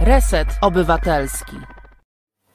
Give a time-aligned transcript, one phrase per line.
[0.00, 1.73] Reset Obywatelski.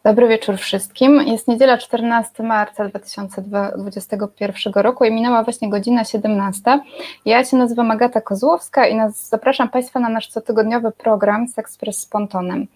[0.03, 1.21] Dobry wieczór wszystkim.
[1.27, 6.79] Jest niedziela 14 marca 2021 roku i minęła właśnie godzina 17.
[7.25, 12.05] Ja się nazywam Agata Kozłowska i nas, zapraszam Państwa na nasz cotygodniowy program Sexpress z
[12.05, 12.67] Pontonem.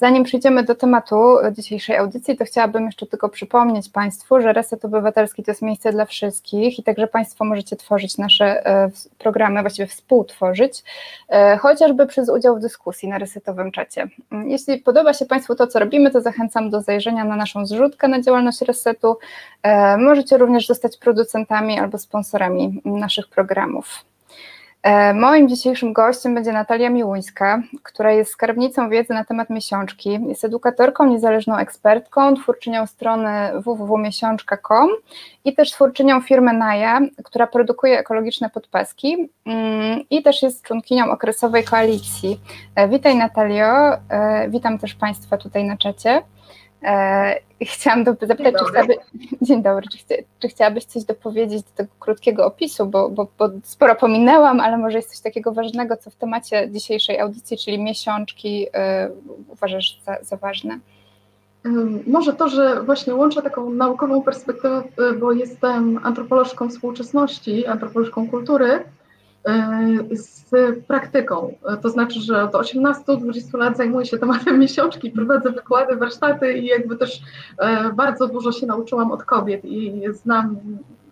[0.00, 5.42] Zanim przejdziemy do tematu dzisiejszej audycji, to chciałabym jeszcze tylko przypomnieć Państwu, że Reset Obywatelski
[5.42, 10.82] to jest miejsce dla wszystkich i także Państwo możecie tworzyć nasze e, programy, właściwie współtworzyć,
[11.28, 14.08] e, chociażby przez udział w dyskusji na resetowym czacie.
[14.46, 18.20] Jeśli podoba się Państwu to, co robimy, to zachęcam do zajrzenia na naszą zrzutkę na
[18.20, 19.16] działalność Resetu.
[19.62, 24.09] E, możecie również zostać producentami albo sponsorami naszych programów.
[24.82, 30.18] E, moim dzisiejszym gościem będzie Natalia Miłuńska, która jest skarbnicą wiedzy na temat miesiączki.
[30.28, 34.88] Jest edukatorką, niezależną ekspertką, twórczynią strony www.miesiączka.com
[35.44, 41.64] i też twórczynią firmy Naja, która produkuje ekologiczne podpaski mm, i też jest członkinią okresowej
[41.64, 42.40] koalicji.
[42.74, 46.22] E, witaj Natalio, e, witam też Państwa tutaj na czacie.
[46.82, 48.96] E, chciałam do, zapytać, czy, chciałaby,
[49.42, 53.48] dzień dobry, czy, chcia, czy, chciałabyś coś dopowiedzieć do tego krótkiego opisu, bo, bo, bo,
[53.62, 58.60] sporo pominęłam, ale może jest coś takiego ważnego, co w temacie dzisiejszej audycji, czyli miesiączki,
[58.60, 58.68] yy,
[59.48, 60.78] uważasz za, za ważne?
[62.06, 64.82] Może to, że właśnie łączę taką naukową perspektywę,
[65.20, 68.84] bo jestem antropolożką współczesności, antropolożką kultury, E,
[70.10, 70.50] z
[70.86, 71.54] praktyką.
[71.82, 76.96] To znaczy, że od 18-20 lat zajmuję się tematem miesiączki, prowadzę wykłady, warsztaty i jakby
[76.96, 77.22] też
[77.58, 80.56] e, bardzo dużo się nauczyłam od kobiet i znam,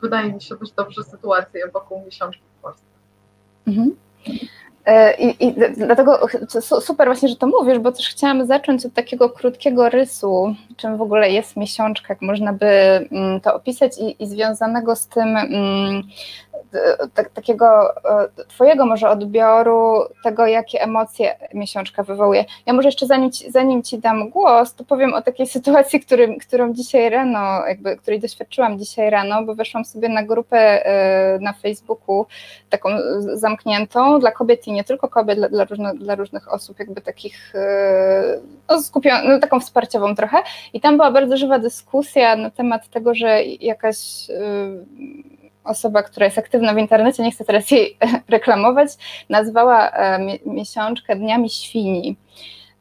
[0.03, 2.85] wydaje mi się, dość dobrze sytuację wokół miesiączki w Polsce.
[3.67, 3.95] Mhm.
[4.89, 6.21] E, I, I, dlatego
[6.81, 11.03] super właśnie, że to mówisz, bo też chciałam zacząć od takiego krótkiego rysu, czym w
[11.03, 16.03] ogóle jest miesiączka, jak można by mm, to opisać i, i związanego z tym mm,
[17.35, 22.45] takiego e, twojego może odbioru tego, jakie emocje miesiączka wywołuje.
[22.67, 26.39] Ja może jeszcze zanim ci, zanim ci dam głos, to powiem o takiej sytuacji, którym,
[26.39, 31.53] którą dzisiaj rano, jakby, której doświadczyłam dzisiaj rano, bo weszłam sobie na grupę e, na
[31.53, 32.27] Facebooku,
[32.71, 32.89] taką
[33.35, 37.55] zamkniętą dla kobiet i nie tylko kobiet, dla, dla, różnych, dla różnych osób, jakby takich
[37.55, 38.79] e, no,
[39.25, 40.37] no, taką wsparciową trochę
[40.73, 43.97] i tam była bardzo żywa dyskusja na temat tego, że jakaś
[45.69, 47.97] osoba, która jest aktywna w internecie, nie chcę teraz jej
[48.29, 48.91] reklamować,
[49.29, 52.17] nazwała e, miesiączkę Dniami Świni.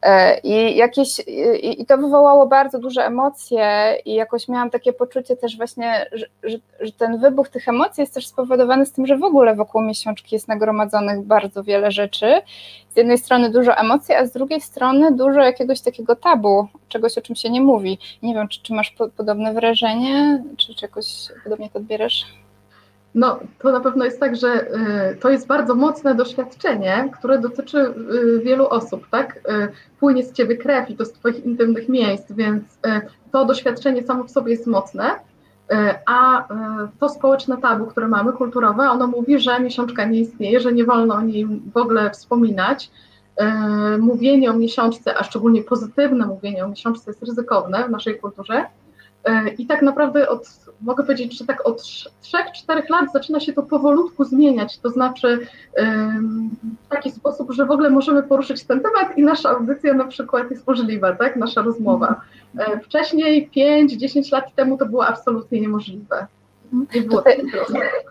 [0.01, 1.19] E, I, jakieś,
[1.61, 6.57] i, to wywołało bardzo duże emocje, i jakoś miałam takie poczucie też właśnie, że, że,
[6.79, 10.35] że, ten wybuch tych emocji jest też spowodowany z tym, że w ogóle wokół miesiączki
[10.35, 12.41] jest nagromadzonych bardzo wiele rzeczy.
[12.89, 17.21] Z jednej strony dużo emocji, a z drugiej strony dużo jakiegoś takiego tabu, czegoś o
[17.21, 17.99] czym się nie mówi.
[18.23, 21.05] Nie wiem, czy, czy masz po, podobne wrażenie, czy, czy jakoś
[21.43, 22.25] podobnie to odbierasz?
[23.17, 24.67] No, to na pewno jest tak, że
[25.11, 29.35] y, to jest bardzo mocne doświadczenie, które dotyczy y, wielu osób, tak?
[29.37, 29.41] Y,
[29.99, 32.79] płynie z ciebie krew i to z twoich intymnych miejsc, więc
[33.31, 35.03] to doświadczenie samo w sobie jest mocne,
[36.05, 36.47] a
[36.99, 41.15] to społeczne tabu, które mamy, kulturowe, ono mówi, że miesiączka nie istnieje, że nie wolno
[41.15, 42.91] o niej w ogóle wspominać.
[43.99, 48.65] Mówienie o miesiączce, a szczególnie pozytywne mówienie o miesiączce jest ryzykowne w naszej kulturze.
[49.57, 54.23] I tak naprawdę od mogę powiedzieć, że tak od 3-4 lat zaczyna się to powolutku
[54.23, 55.47] zmieniać, to znaczy
[56.85, 60.51] w taki sposób, że w ogóle możemy poruszyć ten temat i nasza audycja na przykład
[60.51, 62.21] jest możliwa, tak, nasza rozmowa.
[62.59, 66.27] E, wcześniej 5-10 lat temu to było absolutnie niemożliwe.
[66.95, 67.41] Nie było tutaj,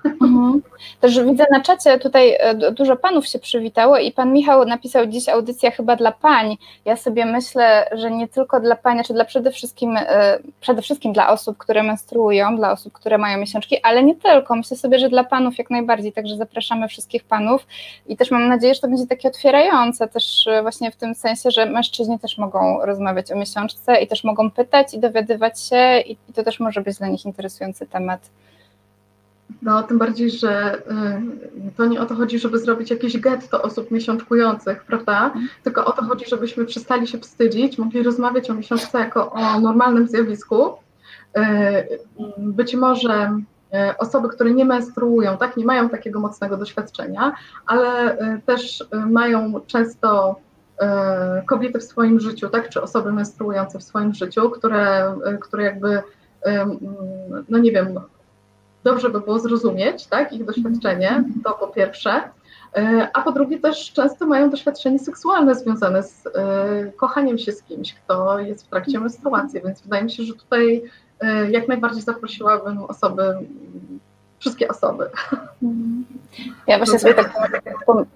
[0.04, 0.62] mhm.
[1.00, 5.28] Też widzę na czacie, tutaj e, dużo panów się przywitało i pan Michał napisał dziś
[5.28, 6.56] audycja chyba dla pań.
[6.84, 11.12] Ja sobie myślę, że nie tylko dla pań, czy dla przede wszystkim, e, przede wszystkim
[11.12, 14.56] dla osób, które menstruują, dla osób, które mają miesiączki, ale nie tylko.
[14.56, 17.66] Myślę sobie, że dla panów jak najbardziej, także zapraszamy wszystkich panów
[18.06, 21.50] i też mam nadzieję, że to będzie takie otwierające też e, właśnie w tym sensie,
[21.50, 26.16] że mężczyźni też mogą rozmawiać o miesiączce i też mogą pytać i dowiadywać się i
[26.34, 28.20] to też może być dla nich interesujący temat.
[29.62, 33.90] No, tym bardziej, że y, to nie o to chodzi, żeby zrobić jakieś getto osób
[33.90, 35.34] miesiączkujących, prawda?
[35.64, 40.08] Tylko o to chodzi, żebyśmy przestali się wstydzić, mogli rozmawiać o miesiączce jako o normalnym
[40.08, 40.72] zjawisku.
[41.38, 41.98] Y,
[42.38, 43.40] być może
[43.74, 47.34] y, osoby, które nie menstruują, tak, nie mają takiego mocnego doświadczenia,
[47.66, 48.16] ale
[48.46, 50.40] też mają często
[51.46, 56.02] kobiety w swoim życiu, tak, czy osoby menstruujące w swoim życiu, które, które jakby
[57.48, 58.00] no nie wiem,
[58.86, 62.10] dobrze by było zrozumieć tak, ich doświadczenie, to po pierwsze,
[62.76, 67.62] e, a po drugie też często mają doświadczenie seksualne związane z e, kochaniem się z
[67.62, 70.82] kimś, kto jest w trakcie menstruacji, więc wydaje mi się, że tutaj
[71.20, 73.22] e, jak najbardziej zaprosiłabym osoby
[74.38, 75.10] wszystkie osoby.
[76.66, 77.34] Ja właśnie sobie tak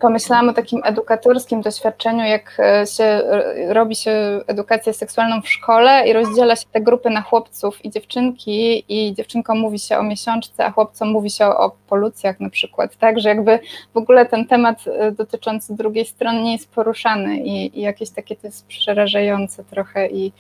[0.01, 3.23] pomyślałam o takim edukatorskim doświadczeniu, jak e, się
[3.69, 8.85] robi się edukację seksualną w szkole i rozdziela się te grupy na chłopców i dziewczynki
[8.89, 12.97] i dziewczynkom mówi się o miesiączce, a chłopcom mówi się o, o polucjach na przykład,
[12.97, 13.59] tak, że jakby
[13.95, 18.37] w ogóle ten temat e, dotyczący drugiej strony nie jest poruszany i, i jakieś takie
[18.37, 20.33] to jest przerażające trochę i,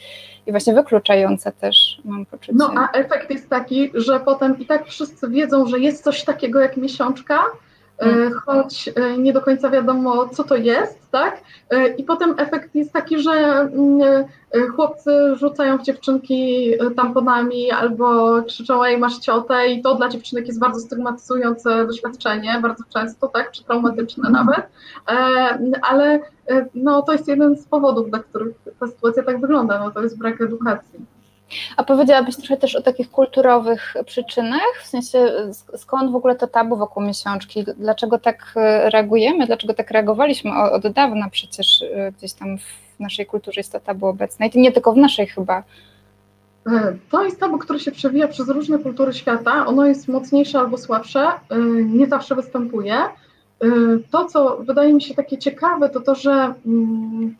[0.46, 2.52] i właśnie wykluczające też, mam poczucie.
[2.56, 6.60] No a efekt jest taki, że potem i tak wszyscy wiedzą, że jest coś takiego
[6.60, 7.38] jak miesiączka,
[7.98, 8.32] e, mm.
[8.32, 11.40] choć e, nie do końca wiadomo, co to jest, tak?
[11.70, 14.24] E, I potem efekt jest taki, że mm,
[14.76, 20.60] chłopcy rzucają w dziewczynki tamponami albo krzyczą, ej, masz ciotę i to dla dziewczynek jest
[20.60, 24.32] bardzo stygmatyzujące doświadczenie, bardzo często, tak, czy traumatyczne mm.
[24.32, 24.66] nawet,
[25.82, 26.20] ale
[26.74, 30.18] no, to jest jeden z powodów, dla których ta sytuacja tak wygląda, no, to jest
[30.18, 31.19] brak edukacji.
[31.76, 35.32] A powiedziałabyś trochę też o takich kulturowych przyczynach, w sensie
[35.76, 40.50] skąd w ogóle to tabu wokół miesiączki, dlaczego tak e, reagujemy, dlaczego tak reagowaliśmy?
[40.72, 44.46] Od dawna przecież e, gdzieś tam w naszej kulturze jest to tabu obecne.
[44.46, 45.62] I nie tylko w naszej chyba.
[46.66, 50.78] E, to jest tabu, które się przewija przez różne kultury świata, ono jest mocniejsze albo
[50.78, 51.26] słabsze,
[51.84, 52.94] nie zawsze występuje.
[54.10, 57.36] To, co wydaje mi się takie ciekawe, to to, że mm,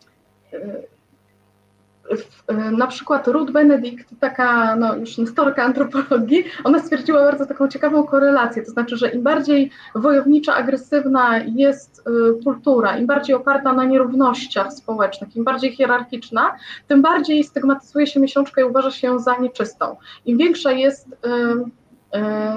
[2.72, 8.62] na przykład Ruth Benedict, taka no, już historka antropologii, ona stwierdziła bardzo taką ciekawą korelację,
[8.62, 12.02] to znaczy, że im bardziej wojownicza, agresywna jest
[12.40, 16.56] y, kultura, im bardziej oparta na nierównościach społecznych, im bardziej hierarchiczna,
[16.88, 19.96] tym bardziej stygmatyzuje się miesiączkę i uważa się za nieczystą.
[20.26, 21.64] Im większa jest E,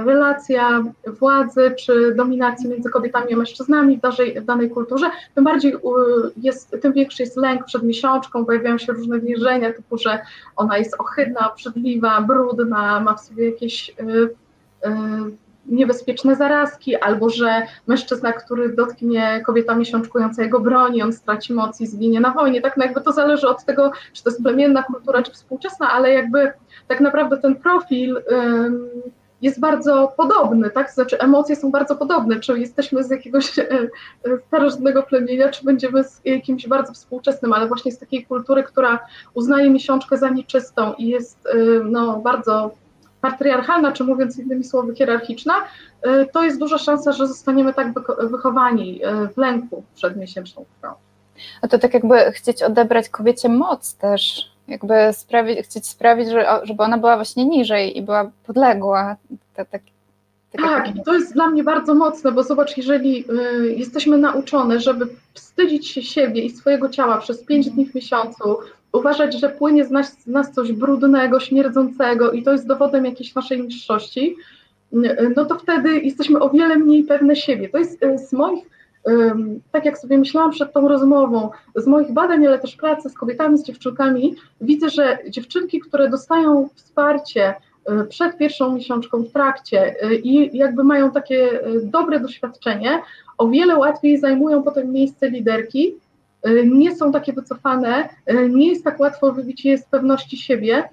[0.06, 5.76] relacja władzy czy dominacji między kobietami a mężczyznami w, danej, w danej kulturze, tym bardziej
[6.38, 10.20] jest, tym większy jest lęk przed miesiączką, pojawiają się różne wierzenia typu, że
[10.56, 13.94] ona jest ohydna, obrzydliwa, brudna, ma w sobie jakieś y,
[14.88, 14.90] y,
[15.66, 21.88] niebezpieczne zarazki, albo że mężczyzna, który dotknie kobieta miesiączkująca jego broni, on straci moc i
[21.88, 22.62] zginie na wojnie.
[22.62, 26.14] Tak no jakby to zależy od tego, czy to jest plemienna kultura, czy współczesna, ale
[26.14, 26.52] jakby
[26.88, 28.22] tak naprawdę ten profil
[29.44, 30.92] jest bardzo podobny, tak?
[30.92, 33.88] Znaczy emocje są bardzo podobne, czy jesteśmy z jakiegoś e, e,
[34.48, 39.00] starożytnego plemienia, czy będziemy z jakimś bardzo współczesnym, ale właśnie z takiej kultury, która
[39.34, 42.72] uznaje miesiączkę za nieczystą i jest e, no, bardzo
[43.22, 45.54] patriarchalna, czy mówiąc innymi słowy hierarchiczna,
[46.34, 47.88] to jest duża szansa, że zostaniemy tak
[48.30, 49.02] wychowani
[49.34, 50.94] w lęku przed miesięczną krwią.
[51.62, 54.94] A to tak jakby chcieć odebrać kobiecie moc też, jakby
[55.64, 56.28] chcieć sprawić,
[56.64, 59.16] żeby ona była właśnie niżej i była podległa.
[59.54, 59.68] Tak,
[60.62, 65.88] tak, to jest dla mnie bardzo mocne, bo zobacz, jeżeli y, jesteśmy nauczone, żeby wstydzić
[65.88, 68.58] się siebie i swojego ciała przez pięć dni w miesiącu,
[68.92, 73.36] uważać, że płynie z nas, z nas coś brudnego, śmierdzącego i to jest dowodem jakiejś
[73.36, 74.36] naszej niższości,
[74.94, 77.70] y, no to wtedy jesteśmy o wiele mniej pewne siebie.
[77.70, 78.70] To jest y, z moich
[79.72, 83.58] tak jak sobie myślałam przed tą rozmową, z moich badań, ale też pracy z kobietami,
[83.58, 90.16] z dziewczynkami, widzę, że dziewczynki, które dostają wsparcie y, przed pierwszą miesiączką, w trakcie y,
[90.16, 93.02] i jakby mają takie y, dobre doświadczenie,
[93.38, 95.96] o wiele łatwiej zajmują potem miejsce liderki,
[96.66, 98.10] nie są takie wycofane,
[98.50, 100.90] nie jest tak łatwo wybić je z pewności siebie,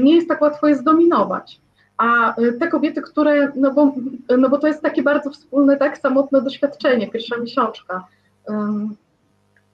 [0.00, 1.60] nie jest tak łatwo je zdominować.
[2.00, 3.92] A y, te kobiety, które, no bo,
[4.38, 8.04] no bo to jest takie bardzo wspólne, tak, samotne doświadczenie, pierwsza miesiączka.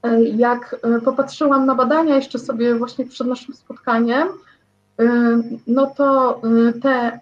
[0.07, 4.29] Y, jak y, popatrzyłam na badania jeszcze sobie właśnie przed naszym spotkaniem,
[5.67, 6.41] no to
[6.83, 7.21] te,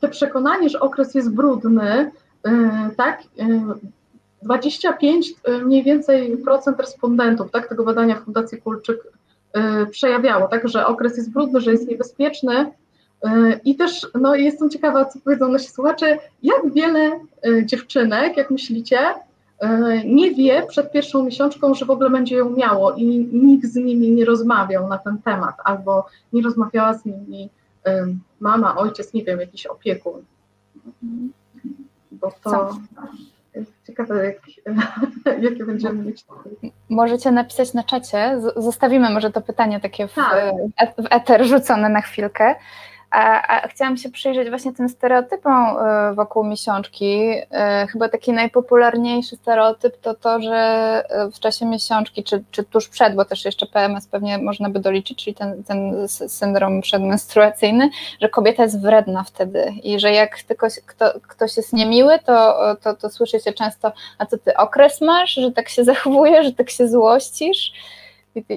[0.00, 2.10] te przekonanie, że okres jest brudny,
[2.96, 3.22] tak,
[4.42, 8.98] 25 mniej więcej procent respondentów tak, tego badania Fundacji Kulczyk
[9.90, 12.72] przejawiało, tak, że okres jest brudny, że jest niebezpieczny,
[13.64, 18.98] I też no, jestem ciekawa, co powiedzą nasi słuchacze, jak wiele e, dziewczynek, jak myślicie,
[19.58, 23.76] e, nie wie przed pierwszą miesiączką, że w ogóle będzie ją miało i nikt z
[23.76, 27.50] nimi nie rozmawiał na ten temat, albo nie rozmawiała z nimi
[28.40, 30.24] mama, ojciec, nie wiem, jakiś opiekun.
[32.12, 32.76] Bo to
[33.54, 34.36] jest ciekawe, jak,
[35.50, 36.24] jakie będziemy mieć.
[36.88, 40.54] Możecie napisać na czacie, zostawimy może to pytanie takie w, tak.
[40.98, 42.54] w eter rzucone na chwilkę.
[43.10, 45.76] A, a, chciałam się przyjrzeć właśnie tym stereotypom
[46.12, 47.30] y, wokół miesiączki.
[47.32, 52.88] Y, chyba taki najpopularniejszy stereotyp to to, że y, w czasie miesiączki, czy, czy tuż
[52.88, 57.90] przed, bo też jeszcze PMS pewnie można by doliczyć, czyli ten, ten syndrom przedmenstruacyjny,
[58.20, 62.94] że kobieta jest wredna wtedy i że jak tylko kto, ktoś jest niemiły, to, to,
[62.94, 66.70] to słyszy się często, a co ty okres masz, że tak się zachowujesz, że tak
[66.70, 67.72] się złościsz.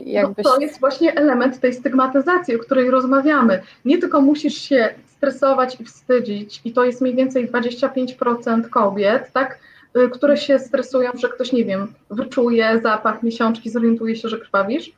[0.06, 0.46] Jakbyś...
[0.46, 3.62] No, to jest właśnie element tej stygmatyzacji, o której rozmawiamy.
[3.86, 9.60] Nie tylko musisz się stresować i wstydzić, i to jest mniej więcej 25% kobiet, tak,
[9.98, 14.92] y, które się stresują, że ktoś, nie wiem, wyczuje zapach miesiączki, zorientuje się, że krwawisz,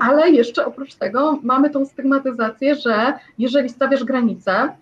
[0.00, 4.72] ale jeszcze oprócz tego mamy tą stygmatyzację, że jeżeli stawiasz granice,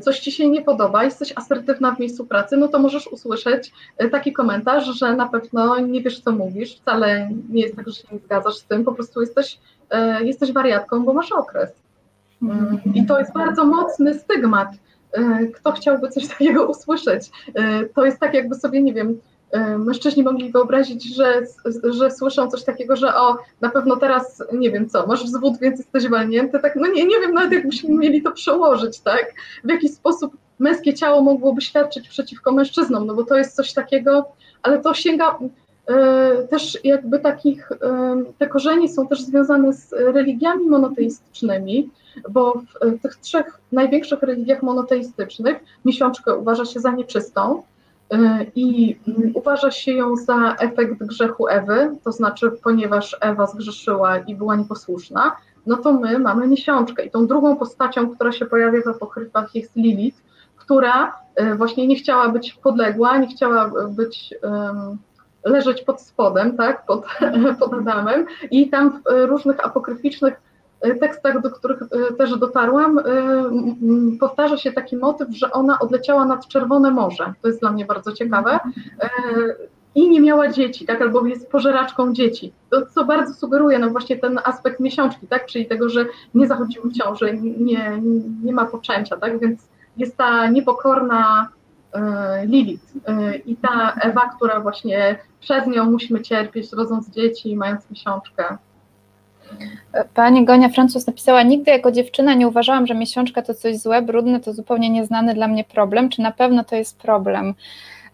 [0.00, 4.08] coś ci się nie podoba, jesteś asertywna w miejscu pracy, no to możesz usłyszeć e,
[4.08, 8.08] taki komentarz, że na pewno nie wiesz, co mówisz, wcale nie jest tak, że się
[8.12, 9.58] nie zgadzasz z tym, po prostu jesteś,
[9.90, 11.70] e, jesteś wariatką, bo masz okres.
[12.42, 14.68] Mm, I to jest bardzo mocny stygmat.
[15.12, 17.30] E, kto chciałby coś takiego usłyszeć?
[17.94, 19.20] To jest tak, jakby sobie, nie wiem,
[19.78, 21.42] mężczyźni mogli wyobrazić, że,
[21.84, 25.78] że słyszą coś takiego, że o, na pewno teraz, nie wiem co, masz wzwód, więc
[25.78, 29.34] jesteś walnięty, tak, no nie, nie wiem nawet jakbyśmy mieli to przełożyć, tak,
[29.64, 34.24] w jaki sposób męskie ciało mogłoby świadczyć przeciwko mężczyznom, no bo to jest coś takiego,
[34.62, 35.38] ale to sięga
[35.86, 41.90] e, też jakby takich, e, te korzenie są też związane z religiami monoteistycznymi,
[42.30, 47.75] bo w tych trzech największych religiach monoteistycznych miesiączkę uważa się za nieczystą, Y,
[48.54, 54.34] i mm, uważa się ją za efekt grzechu Ewy, to znaczy, ponieważ Ewa zgrzeszyła i
[54.34, 55.36] była nieposłuszna,
[55.66, 57.04] no to my mamy miesiączkę.
[57.04, 60.22] I tą drugą postacią, która się pojawia w apokryfach jest Lilith,
[60.56, 64.98] która y, właśnie nie chciała być podległa, nie chciała być um,
[65.44, 67.04] leżeć pod spodem, tak, pod,
[67.60, 70.34] pod Adamem i tam w różnych apokryficznych
[70.94, 76.48] tekstach, do których y, też dotarłam, y, powtarza się taki motyw, że ona odleciała nad
[76.48, 77.32] Czerwone Morze.
[77.42, 78.60] To jest dla mnie bardzo ciekawe.
[79.94, 82.52] I nie miała dzieci, tak, albo jest pożeraczką dzieci.
[82.70, 86.92] To, co bardzo sugeruje no właśnie ten aspekt miesiączki, tak, czyli tego, że nie zachodziły
[86.92, 88.02] ciąży, nie,
[88.44, 91.48] nie ma poczęcia, tak, więc jest ta niepokorna
[92.44, 92.92] Lilith
[93.46, 98.58] i ta Ewa, która właśnie przez nią musimy cierpieć, rodząc dzieci, mając miesiączkę.
[100.14, 104.40] Pani Gonia Francuz napisała, nigdy jako dziewczyna nie uważałam, że miesiączka to coś złe, brudne,
[104.40, 106.08] to zupełnie nieznany dla mnie problem.
[106.08, 107.54] Czy na pewno to jest problem?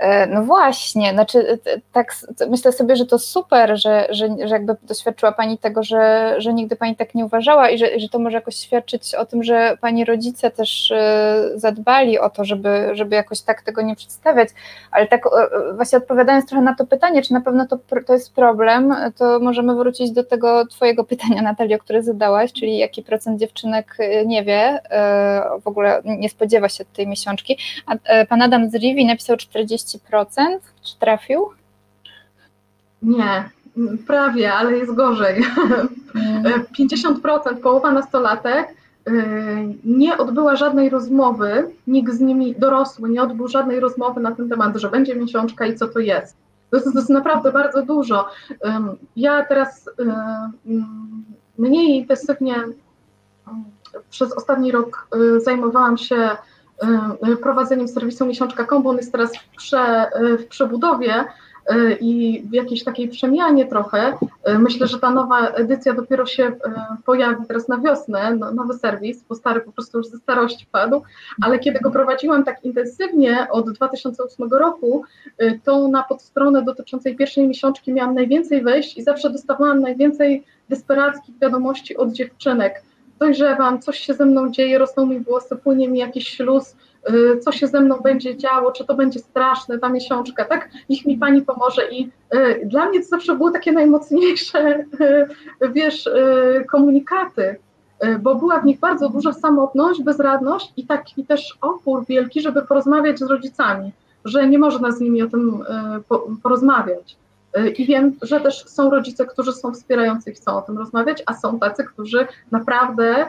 [0.03, 1.59] E, no właśnie, znaczy
[1.93, 2.15] tak
[2.51, 6.77] myślę sobie, że to super, że, że, że jakby doświadczyła Pani tego, że, że nigdy
[6.77, 10.05] Pani tak nie uważała i że, że to może jakoś świadczyć o tym, że Pani
[10.05, 14.49] rodzice też e, zadbali o to, żeby, żeby jakoś tak tego nie przedstawiać,
[14.91, 18.35] ale tak e, właśnie odpowiadając trochę na to pytanie, czy na pewno to, to jest
[18.35, 23.97] problem, to możemy wrócić do tego Twojego pytania Natalio, które zadałaś, czyli jaki procent dziewczynek
[24.27, 24.81] nie wie,
[25.63, 30.59] w ogóle nie spodziewa się tej miesiączki, a Pan Adam z Rivi napisał 40 30%?
[30.83, 31.49] Czy trafił?
[33.03, 33.51] Nie,
[34.07, 35.45] prawie, ale jest gorzej.
[36.15, 36.43] Mm.
[36.79, 38.69] 50%, połowa nastolatek
[39.09, 39.13] y,
[39.85, 44.77] nie odbyła żadnej rozmowy, nikt z nimi, dorosły, nie odbył żadnej rozmowy na ten temat,
[44.77, 46.37] że będzie miesiączka i co to jest.
[46.71, 48.29] To jest, to jest naprawdę bardzo dużo.
[49.17, 49.93] Ja teraz y,
[51.59, 52.55] mniej intensywnie
[54.11, 56.31] przez ostatni rok y, zajmowałam się
[57.43, 61.25] prowadzeniem serwisu Miesiączka.com, bo on jest teraz w, prze, y, w przebudowie
[61.73, 64.19] y, i w jakiejś takiej przemianie trochę.
[64.59, 66.53] Myślę, że ta nowa edycja dopiero się
[67.05, 71.03] pojawi teraz na wiosnę, no, nowy serwis, bo stary po prostu już ze starości padł,
[71.43, 75.05] ale kiedy go prowadziłam tak intensywnie od 2008 roku,
[75.65, 81.97] to na podstronę dotyczącej pierwszej miesiączki miałam najwięcej wejść i zawsze dostawałam najwięcej desperackich wiadomości
[81.97, 82.83] od dziewczynek,
[83.23, 86.77] dojrzewam, coś się ze mną dzieje, rosną mi włosy, płynie mi jakiś śluz,
[87.11, 90.71] y, co się ze mną będzie działo, czy to będzie straszne, ta miesiączka, tak?
[90.91, 91.91] Niech mi pani pomoże.
[91.91, 96.11] I y, dla mnie to zawsze były takie najmocniejsze, y, wiesz,
[96.71, 97.57] komunikaty,
[98.21, 103.19] bo była w nich bardzo duża samotność, bezradność i taki też opór wielki, żeby porozmawiać
[103.19, 103.93] z rodzicami,
[104.25, 105.65] że nie można z nimi o tym
[106.43, 107.17] porozmawiać.
[107.59, 111.23] Y, I wiem, że też są rodzice, którzy są wspierający i chcą o tym rozmawiać,
[111.27, 113.27] a są tacy, którzy naprawdę y,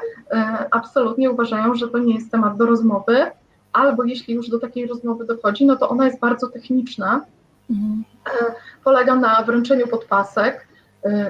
[0.71, 3.31] absolutnie uważają, że to nie jest temat do rozmowy,
[3.73, 7.25] albo jeśli już do takiej rozmowy dochodzi, no to ona jest bardzo techniczna.
[7.69, 8.03] Mhm.
[8.27, 8.53] Y,
[8.83, 10.67] polega na wręczeniu podpasek.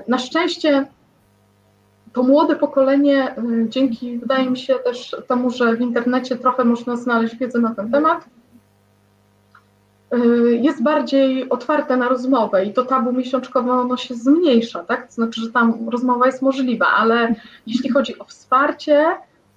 [0.08, 0.86] Na szczęście
[2.14, 3.36] to młode pokolenie,
[3.70, 7.92] dzięki wydaje mi się też temu, że w internecie trochę można znaleźć wiedzę na ten
[7.92, 8.26] temat,
[10.62, 15.08] jest bardziej otwarte na rozmowę i to tabu miesiączkowe ono się zmniejsza, tak?
[15.08, 17.36] To znaczy, że tam rozmowa jest możliwa, ale
[17.68, 19.06] jeśli chodzi o wsparcie,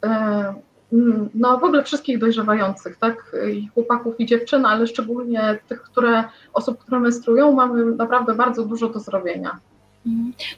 [0.05, 0.09] y,
[0.93, 3.37] mm, no w ogóle wszystkich dojrzewających, tak?
[3.53, 8.89] I chłopaków i dziewczyn, ale szczególnie tych, które, osób, które menstruują, mamy naprawdę bardzo dużo
[8.89, 9.59] do zrobienia.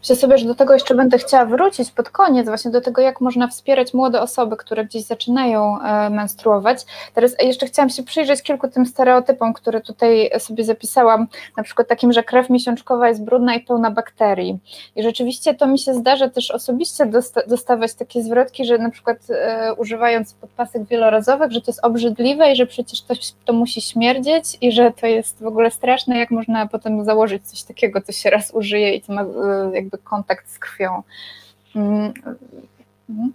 [0.00, 3.20] Myślę sobie, że do tego jeszcze będę chciała wrócić pod koniec, właśnie do tego, jak
[3.20, 6.78] można wspierać młode osoby, które gdzieś zaczynają e, menstruować.
[7.14, 11.26] Teraz jeszcze chciałam się przyjrzeć kilku tym stereotypom, które tutaj sobie zapisałam,
[11.56, 14.58] na przykład takim, że krew miesiączkowa jest brudna i pełna bakterii.
[14.96, 19.18] I rzeczywiście to mi się zdarza też osobiście dosta dostawać takie zwrotki, że na przykład
[19.30, 23.14] e, używając podpasek wielorazowych, że to jest obrzydliwe i że przecież to,
[23.44, 27.62] to musi śmierdzieć i że to jest w ogóle straszne, jak można potem założyć coś
[27.62, 29.24] takiego, co się raz użyje i co ma
[29.72, 31.02] jakby kontakt z krwią.
[31.76, 32.12] Mm,
[33.10, 33.32] mhm.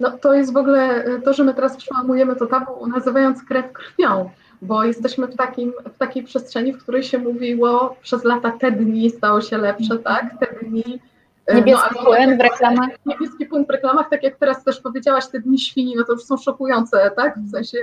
[0.00, 4.30] No to jest w ogóle to, że my teraz przełamujemy to tabu, nazywając krew krwią,
[4.62, 9.10] bo jesteśmy w, takim, w takiej przestrzeni, w której się mówiło przez lata te dni
[9.10, 10.38] stało się lepsze, tak?
[10.40, 11.00] Te dni.
[11.46, 12.88] E, niebieski no, płyn w reklamach.
[13.06, 16.24] Niebieski płyn w reklamach, tak jak teraz też powiedziałaś, te dni świni, no to już
[16.24, 17.38] są szokujące, tak?
[17.38, 17.78] W sensie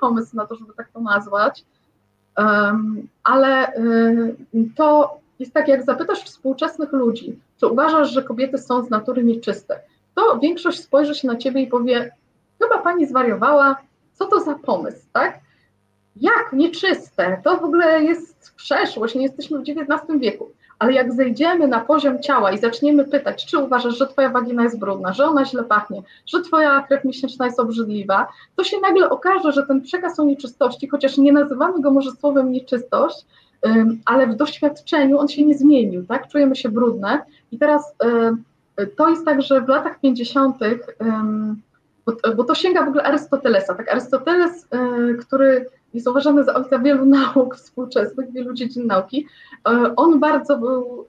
[0.00, 1.64] pomysł na to, żeby tak to nazwać.
[2.38, 4.36] Um, ale y,
[4.76, 9.80] to jest tak, jak zapytasz współczesnych ludzi, czy uważasz, że kobiety są z natury nieczyste,
[10.14, 12.10] to większość spojrzy się na ciebie i powie,
[12.62, 13.76] chyba pani zwariowała,
[14.12, 15.38] co to za pomysł, tak?
[16.16, 17.40] Jak nieczyste?
[17.44, 20.50] To w ogóle jest przeszłość, nie jesteśmy w XIX wieku.
[20.78, 24.78] Ale jak zejdziemy na poziom ciała i zaczniemy pytać, czy uważasz, że twoja wagina jest
[24.78, 28.26] brudna, że ona źle pachnie, że twoja krew miesięczna jest obrzydliwa,
[28.56, 32.52] to się nagle okaże, że ten przekaz o nieczystości, chociaż nie nazywamy go może słowem
[32.52, 33.26] nieczystość,
[34.04, 36.28] ale w doświadczeniu on się nie zmienił, tak?
[36.28, 37.22] Czujemy się brudne.
[37.52, 37.94] I teraz
[38.96, 40.56] to jest tak, że w latach 50.,
[42.08, 43.92] bo, bo to sięga w ogóle Arystotelesa, tak?
[43.92, 44.66] Arystoteles,
[45.10, 49.26] y, który jest uważany za ojca wielu nauk współczesnych, wielu dziedzin nauki,
[49.68, 51.06] y, on bardzo był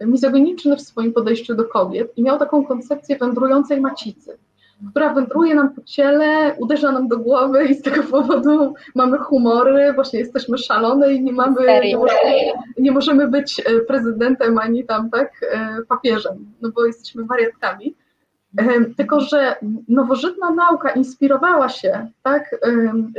[0.00, 4.38] mizoginiczny w swoim podejściu do kobiet i miał taką koncepcję wędrującej macicy
[4.90, 9.92] która wędruje nam po ciele, uderza nam do głowy i z tego powodu mamy humory,
[9.92, 12.30] właśnie jesteśmy szalone i nie mamy, nie możemy,
[12.78, 17.94] nie możemy być e, prezydentem ani tam tak e, papieżem, no bo jesteśmy wariatkami.
[18.58, 19.56] E, tylko, że
[19.88, 22.56] nowożytna nauka inspirowała się tak,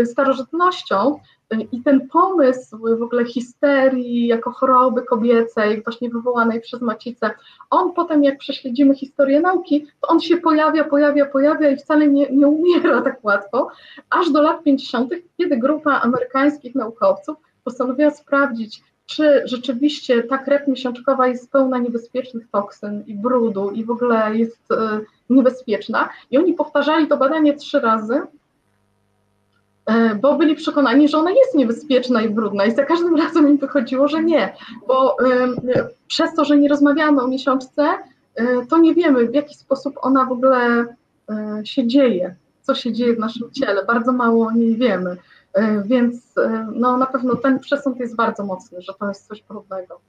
[0.05, 1.20] starożytnością
[1.62, 7.31] i ten pomysł w ogóle histerii jako choroby kobiecej, właśnie wywołanej przez macicę,
[7.69, 12.29] on potem jak prześledzimy historię nauki, to on się pojawia, pojawia, pojawia i wcale nie,
[12.29, 13.67] nie umiera tak łatwo,
[14.10, 21.27] aż do lat 50., kiedy grupa amerykańskich naukowców postanowiła sprawdzić, czy rzeczywiście ta krew miesiączkowa
[21.27, 24.75] jest pełna niebezpiecznych toksyn i brudu i w ogóle jest y,
[25.29, 26.09] niebezpieczna.
[26.31, 28.22] I oni powtarzali to badanie trzy razy,
[30.22, 32.65] bo byli przekonani, że ona jest niebezpieczna i brudna.
[32.65, 34.55] I za każdym razem im wychodziło, że nie,
[34.87, 35.17] bo
[36.07, 37.83] przez to, że nie rozmawiamy o miesiączce,
[38.35, 40.85] e, to nie wiemy, w jaki sposób ona w ogóle
[41.29, 45.17] e, się dzieje, co się dzieje w naszym ciele, bardzo mało o niej wiemy,
[45.85, 46.33] więc
[46.75, 50.00] no, na pewno ten przesąd jest bardzo mocny, że to jest coś brudnego.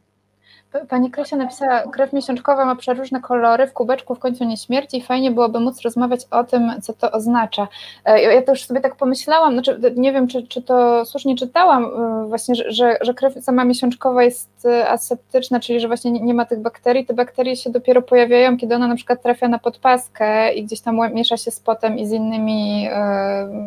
[0.88, 4.96] Pani Krysia napisała, krew miesiączkowa ma przeróżne kolory, w kubeczku w końcu nie śmierci.
[4.96, 7.68] I fajnie byłoby móc rozmawiać o tym, co to oznacza.
[8.04, 11.84] E, ja to już sobie tak pomyślałam, znaczy nie wiem, czy, czy to słusznie czytałam,
[11.84, 16.44] e, właśnie, że, że krew sama miesiączkowa jest e, aseptyczna, czyli że właśnie nie, ma
[16.44, 20.64] tych bakterii, te bakterie się dopiero pojawiają, kiedy ona na przykład trafia na podpaskę i
[20.64, 22.88] gdzieś tam miesza się z potem i z innymi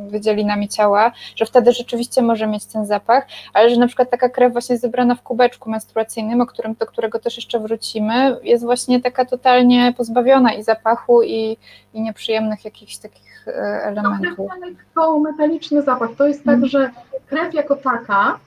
[0.07, 4.53] wydzielinami ciała, że wtedy rzeczywiście może mieć ten zapach, ale że na przykład taka krew
[4.53, 9.25] właśnie zebrana w kubeczku menstruacyjnym, o którym to którego też jeszcze wrócimy, jest właśnie taka
[9.25, 11.57] totalnie pozbawiona i zapachu, i,
[11.93, 13.51] i nieprzyjemnych jakichś takich e,
[13.83, 14.37] elementów.
[14.37, 16.09] No, krew tylko metaliczny zapach.
[16.17, 16.69] To jest tak, mm.
[16.69, 16.89] że
[17.27, 18.39] krew jako taka,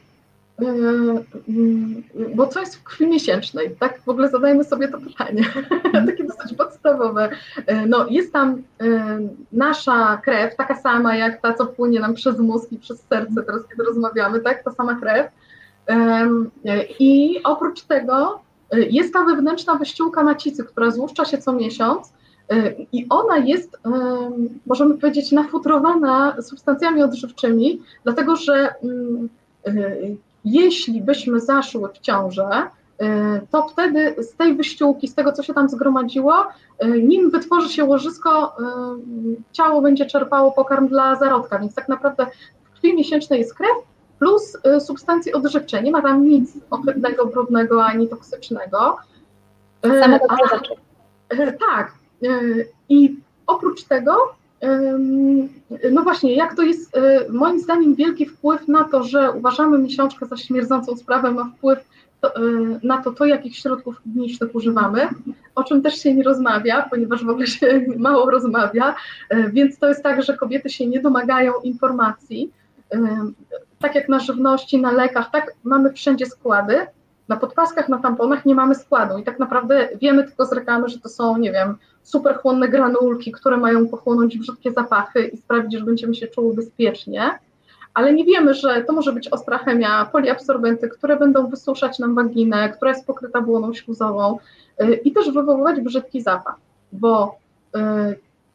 [0.62, 0.64] e,
[1.48, 2.02] mm,
[2.34, 3.76] bo co jest w krwi miesięcznej?
[3.80, 5.44] Tak w ogóle zadajmy sobie to pytanie,
[5.94, 6.06] mm.
[6.10, 7.30] takie dosyć podstawowe.
[7.66, 8.62] E, no, jest tam
[9.52, 13.68] nasza krew, taka sama jak ta, co płynie nam przez mózg i przez serce teraz,
[13.70, 14.62] kiedy rozmawiamy, tak?
[14.62, 15.39] Ta sama krew.
[16.98, 18.40] I oprócz tego
[18.74, 22.12] y, jest ta wewnętrzna wyściółka macicy, która złuszcza się co miesiąc
[22.52, 23.78] y, i ona jest,
[24.66, 29.28] możemy powiedzieć, nafutrowana substancjami odżywczymi, dlatego że mm,
[29.68, 32.48] y, jeśli byśmy zaszły w ciążę,
[33.50, 36.34] to wtedy z tej wyściółki, z tego, co się tam zgromadziło,
[37.02, 38.56] nim wytworzy się łożysko,
[39.52, 42.26] ciało będzie czerpało pokarm dla zarodka, więc tak naprawdę
[42.64, 43.76] w krwi miesięcznej jest krew,
[44.20, 45.82] plus y, substancje odżywcze.
[45.82, 48.96] Nie ma tam nic ohydnego, brudnego ani toksycznego.
[49.86, 50.74] Y, Same dobre rzeczy.
[51.32, 51.92] Y, tak.
[52.88, 54.16] I oprócz tego,
[55.92, 60.36] no właśnie, jak to jest moim zdaniem wielki wpływ na to, że uważamy miesiączkę za
[60.36, 61.78] śmierdzącą sprawę, ma wpływ
[62.20, 62.32] to,
[62.82, 65.08] na to, to, jakich środków higienicznych używamy,
[65.54, 68.94] o czym też się nie rozmawia, ponieważ w ogóle się mało rozmawia,
[69.52, 72.50] więc to jest tak, że kobiety się nie domagają informacji,
[73.80, 76.86] tak jak na żywności, na lekach, tak mamy wszędzie składy,
[77.28, 79.18] Na podpaskach, na tamponach nie mamy składu.
[79.18, 83.32] I tak naprawdę wiemy tylko z reklamy, że to są, nie wiem, super chłonne granulki,
[83.32, 87.38] które mają pochłonąć brzydkie zapachy i sprawić, że będziemy się czuły bezpiecznie,
[87.94, 92.70] ale nie wiemy, że to może być ostra chemia, poliabsorbenty, które będą wysuszać nam waginę,
[92.70, 94.38] która jest pokryta błoną śluzową
[94.82, 96.56] y, i też wywoływać brzydki zapach,
[96.92, 97.38] bo
[97.76, 97.80] y,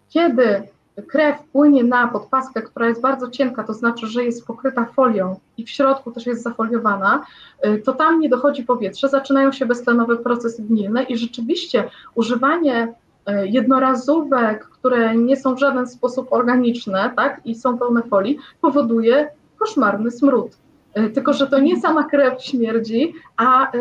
[0.09, 0.63] kiedy
[1.01, 5.65] krew płynie na podpaskę, która jest bardzo cienka, to znaczy, że jest pokryta folią i
[5.65, 7.25] w środku też jest zafoliowana,
[7.65, 12.93] y, to tam nie dochodzi powietrze, zaczynają się beztlenowe procesy gnilne i rzeczywiście używanie
[13.29, 19.29] y, jednorazówek, które nie są w żaden sposób organiczne, tak, i są pełne folii, powoduje
[19.59, 20.57] koszmarny smród.
[20.99, 23.71] Y, tylko, że to nie sama krew śmierdzi, a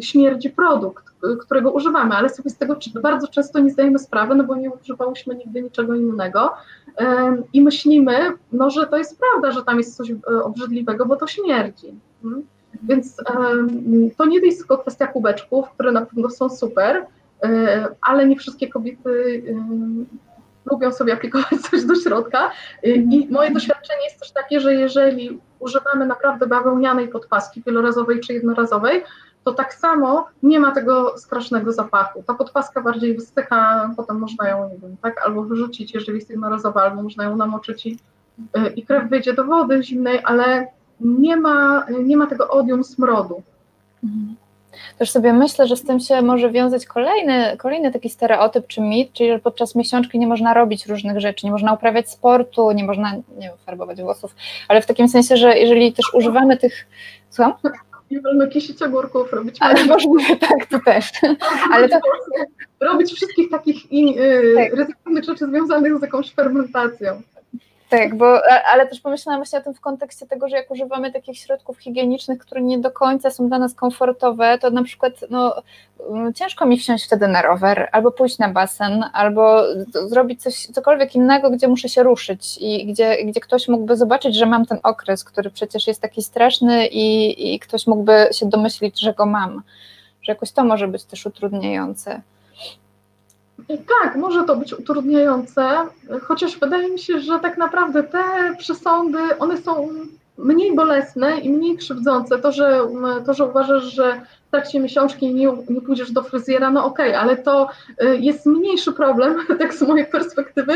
[0.00, 1.08] śmierdzi produkt
[1.40, 5.34] którego używamy, ale sobie z tego bardzo często nie zdajemy sprawy, no bo nie używałyśmy
[5.34, 6.52] nigdy niczego innego
[7.52, 8.12] i myślimy,
[8.52, 11.94] no, że to jest prawda, że tam jest coś e, obrzydliwego, bo to śmierdzi.
[12.24, 12.46] Mhm.
[12.82, 13.16] Więc
[14.16, 17.06] to nie jest tylko kwestia kubeczków, które na pewno są super,
[17.42, 19.42] e, ale nie wszystkie kobiety
[20.70, 22.50] lubią sobie aplikować coś do środka.
[22.82, 29.04] I moje doświadczenie jest też takie, że jeżeli używamy naprawdę bawełnianej podpaski wielorazowej czy jednorazowej,
[29.44, 32.22] to tak samo nie ma tego strasznego zapachu.
[32.26, 36.82] Ta podpaska bardziej wystyka, potem można ją, nie wiem, tak, albo wyrzucić, jeżeli jest jednorazowa,
[36.82, 37.98] albo można ją namoczyć i,
[38.56, 40.66] y, i krew wyjdzie do wody zimnej, ale
[41.00, 43.42] nie ma, nie ma tego odium smrodu.
[44.04, 44.36] Mhm.
[44.98, 49.12] Też sobie myślę, że z tym się może wiązać kolejny, kolejny taki stereotyp czy mit,
[49.12, 53.12] czyli że podczas miesiączki nie można robić różnych rzeczy, nie można uprawiać sportu, nie można,
[53.12, 54.34] nie wiem, farbować włosów,
[54.68, 56.86] ale w takim sensie, że jeżeli też używamy tych,
[57.30, 57.52] słucham?
[58.10, 61.10] nie wolno kisić ogórków, robić Ale możliwe, tak, to też.
[61.72, 62.00] Ale to...
[62.80, 64.74] Robić wszystkich takich in, y, tak.
[64.74, 67.22] ryzykownych rzeczy związanych z jakąś fermentacją.
[67.88, 68.40] Tak, bo,
[68.72, 72.38] ale też pomyślałam właśnie o tym w kontekście tego, że jak używamy takich środków higienicznych,
[72.38, 75.54] które nie do końca są dla nas komfortowe, to na przykład no,
[76.10, 79.62] mm, ciężko mi wsiąść wtedy na rower, albo pójść na basen, albo
[80.06, 84.46] zrobić coś, cokolwiek innego, gdzie muszę się ruszyć i gdzie, gdzie ktoś mógłby zobaczyć, że
[84.46, 89.14] mam ten okres, który przecież jest taki straszny i, i ktoś mógłby się domyślić, że
[89.14, 89.62] go mam,
[90.22, 92.20] że jakoś to może być też utrudniające.
[93.66, 95.70] Tak, może to być utrudniające,
[96.22, 98.22] chociaż wydaje mi się, że tak naprawdę te
[98.58, 99.88] przesądy, one są
[100.38, 102.38] mniej bolesne i mniej krzywdzące.
[102.38, 102.80] To, że,
[103.26, 107.20] to, że uważasz, że w trakcie miesiączki nie, nie pójdziesz do fryzjera, no okej, okay,
[107.20, 107.68] ale to
[108.02, 110.72] y, jest mniejszy problem, tak z mojej perspektywy,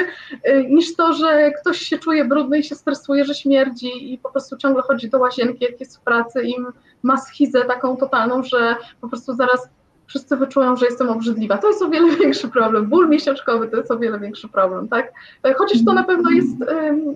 [0.48, 4.30] y, niż to, że ktoś się czuje brudny i się stresuje, że śmierdzi i po
[4.30, 6.54] prostu ciągle chodzi do łazienki, jak jest w pracy i
[7.02, 9.68] ma schizę taką totalną, że po prostu zaraz
[10.12, 11.58] wszyscy wyczują, że jestem obrzydliwa.
[11.58, 12.86] To jest o wiele większy problem.
[12.86, 15.12] Ból miesiączkowy to jest o wiele większy problem, tak?
[15.42, 16.56] E, chociaż to na pewno jest,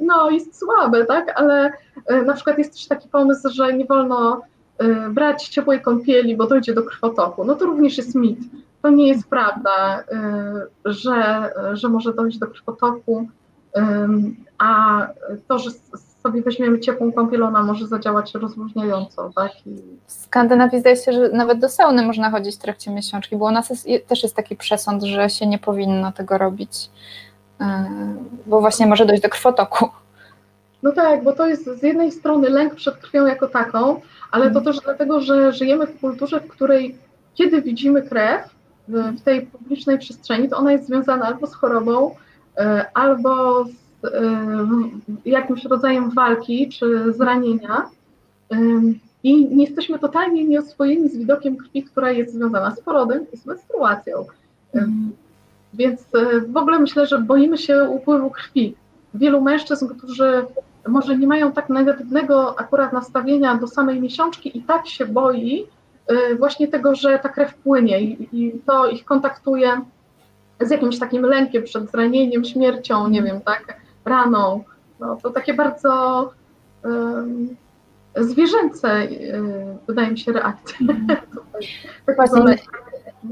[0.00, 1.32] no, jest słabe, tak?
[1.40, 1.72] Ale
[2.06, 4.42] e, na przykład jest też taki pomysł, że nie wolno
[4.78, 7.44] e, brać ciepłej kąpieli, bo dojdzie do krwotoku.
[7.44, 8.38] No to również jest mit.
[8.82, 10.04] To nie jest prawda,
[10.84, 13.28] że, że może dojść do krwotoku,
[14.58, 15.06] a
[15.48, 15.70] to, że
[16.26, 19.66] sobie weźmiemy ciepłą kąpiel, ona może zadziałać rozluźniająco, tak?
[19.66, 19.76] I...
[20.06, 23.50] W Skandynawii zdaje się, że nawet do sauny można chodzić w trakcie miesiączki, bo u
[23.50, 26.90] nas jest, też jest taki przesąd, że się nie powinno tego robić,
[27.60, 27.66] yy,
[28.46, 29.88] bo właśnie może dojść do krwotoku.
[30.82, 34.58] No tak, bo to jest z jednej strony lęk przed krwią jako taką, ale to
[34.58, 34.64] mhm.
[34.64, 36.98] też dlatego, że żyjemy w kulturze, w której
[37.34, 38.56] kiedy widzimy krew
[38.88, 42.14] w tej publicznej przestrzeni, to ona jest związana albo z chorobą,
[42.58, 43.85] yy, albo z
[45.24, 47.90] jakimś rodzajem walki czy zranienia
[48.52, 48.56] y,
[49.22, 53.46] i nie jesteśmy totalnie nieoswojeni z widokiem krwi, która jest związana z porodem i z
[53.46, 54.26] menstruacją.
[54.74, 55.12] Mm.
[55.74, 56.04] Więc
[56.48, 58.74] w ogóle myślę, że boimy się upływu krwi.
[59.14, 60.44] Wielu mężczyzn, którzy
[60.88, 65.66] może nie mają tak negatywnego akurat nastawienia do samej miesiączki i tak się boi
[66.38, 69.80] właśnie tego, że ta krew płynie i, i to ich kontaktuje
[70.60, 74.64] z jakimś takim lękiem przed zranieniem, śmiercią, nie wiem, tak, raną.
[75.00, 76.32] No, to takie bardzo
[76.84, 77.56] um,
[78.16, 79.42] zwierzęce, y,
[79.86, 80.76] wydaje mi się, reakcje.
[82.16, 82.56] Właśnie,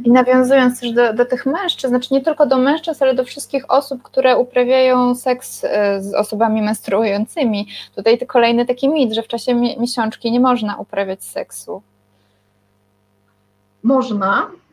[0.05, 3.71] I nawiązując też do, do tych mężczyzn, znaczy nie tylko do mężczyzn, ale do wszystkich
[3.71, 5.69] osób, które uprawiają seks y,
[6.01, 7.69] z osobami menstruującymi.
[7.95, 11.83] Tutaj kolejny taki mit, że w czasie miesiączki nie można uprawiać seksu.
[13.83, 14.64] Można, E,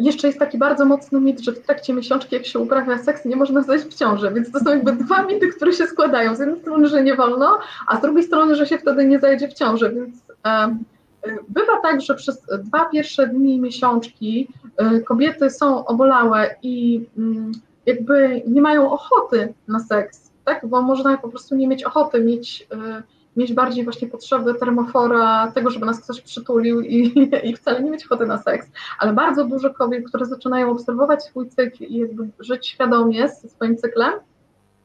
[0.00, 3.36] jeszcze jest taki bardzo mocny mit, że w trakcie miesiączki, jak się uprawia seks, nie
[3.36, 6.36] można zajść w ciąży, więc to są jakby dwa mity, które się składają.
[6.36, 9.48] Z jednej strony, że nie wolno, a z drugiej strony, że się wtedy nie zajdzie
[9.48, 10.76] w ciąży, więc e, e,
[11.48, 14.48] bywa tak, że przez dwa pierwsze dni miesiączki
[15.06, 17.52] kobiety są obolałe i mm,
[17.86, 20.66] jakby nie mają ochoty na seks, tak?
[20.66, 22.68] Bo można po prostu nie mieć ochoty mieć
[23.36, 27.12] mieć bardziej właśnie potrzeby termofora, tego, żeby nas ktoś przytulił i,
[27.48, 31.48] i wcale nie mieć ochoty na seks, ale bardzo dużo kobiet, które zaczynają obserwować swój
[31.48, 34.12] cykl i jakby żyć świadomie ze swoim cyklem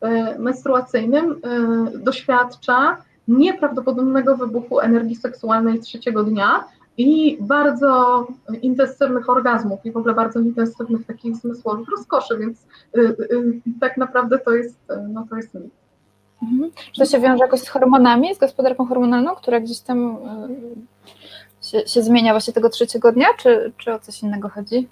[0.01, 6.63] e, menstruacyjnym, e, doświadcza nieprawdopodobnego wybuchu energii seksualnej trzeciego dnia
[6.97, 8.27] i bardzo
[8.61, 14.39] intensywnych orgazmów i w ogóle bardzo intensywnych takich zmysłowych rozkoszy, więc y, y, tak naprawdę
[14.39, 15.78] to jest, no to jest mit.
[16.43, 16.71] Mhm.
[16.91, 20.17] Czy to się wiąże jakoś z hormonami, z gospodarką hormonalną, która gdzieś tam
[21.61, 24.87] y, się, się zmienia właśnie tego trzeciego dnia, czy, czy o coś innego chodzi?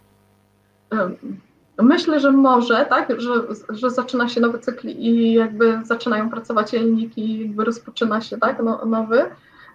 [1.82, 3.30] Myślę, że może, tak, że,
[3.70, 8.64] że zaczyna się nowy cykl i jakby zaczynają pracować jajniki i jakby rozpoczyna się tak,
[8.64, 9.26] no, nowy,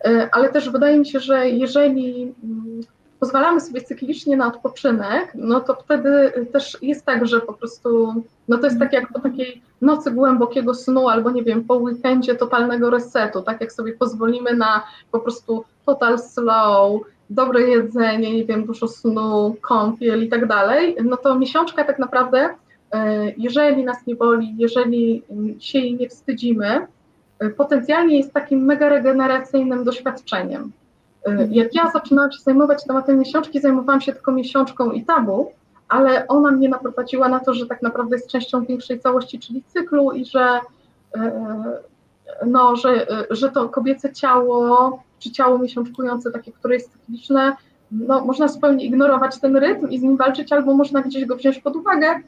[0.04, 2.80] e, ale też wydaje mi się, że jeżeli mm,
[3.22, 8.14] pozwalamy sobie cyklicznie na odpoczynek, no to wtedy też jest tak, że po prostu,
[8.48, 12.34] no to jest tak jak po takiej nocy głębokiego snu, albo nie wiem, po weekendzie
[12.34, 14.82] totalnego resetu, tak jak sobie pozwolimy na
[15.12, 21.16] po prostu total slow, dobre jedzenie, nie wiem, dużo snu, kąpiel i tak dalej, no
[21.16, 22.54] to miesiączka tak naprawdę,
[22.92, 25.22] e, jeżeli nas nie boli, jeżeli
[25.58, 26.86] się jej nie wstydzimy,
[27.38, 30.72] e, potencjalnie jest takim mega regeneracyjnym doświadczeniem.
[31.26, 35.52] E, jak ja zaczynałam się zajmować tematem miesiączki, zajmowałam się tylko miesiączką i tabu,
[35.88, 40.12] ale ona mnie naprowadziła na to, że tak naprawdę jest częścią większej całości, czyli cyklu
[40.12, 40.60] i że,
[42.46, 47.56] no, że, że to kobiece ciało czy ciało miesiączkujące, takie, które jest cykliczne,
[47.92, 51.58] no, można zupełnie ignorować ten rytm i z nim walczyć, albo można gdzieś go wziąć
[51.58, 52.20] pod uwagę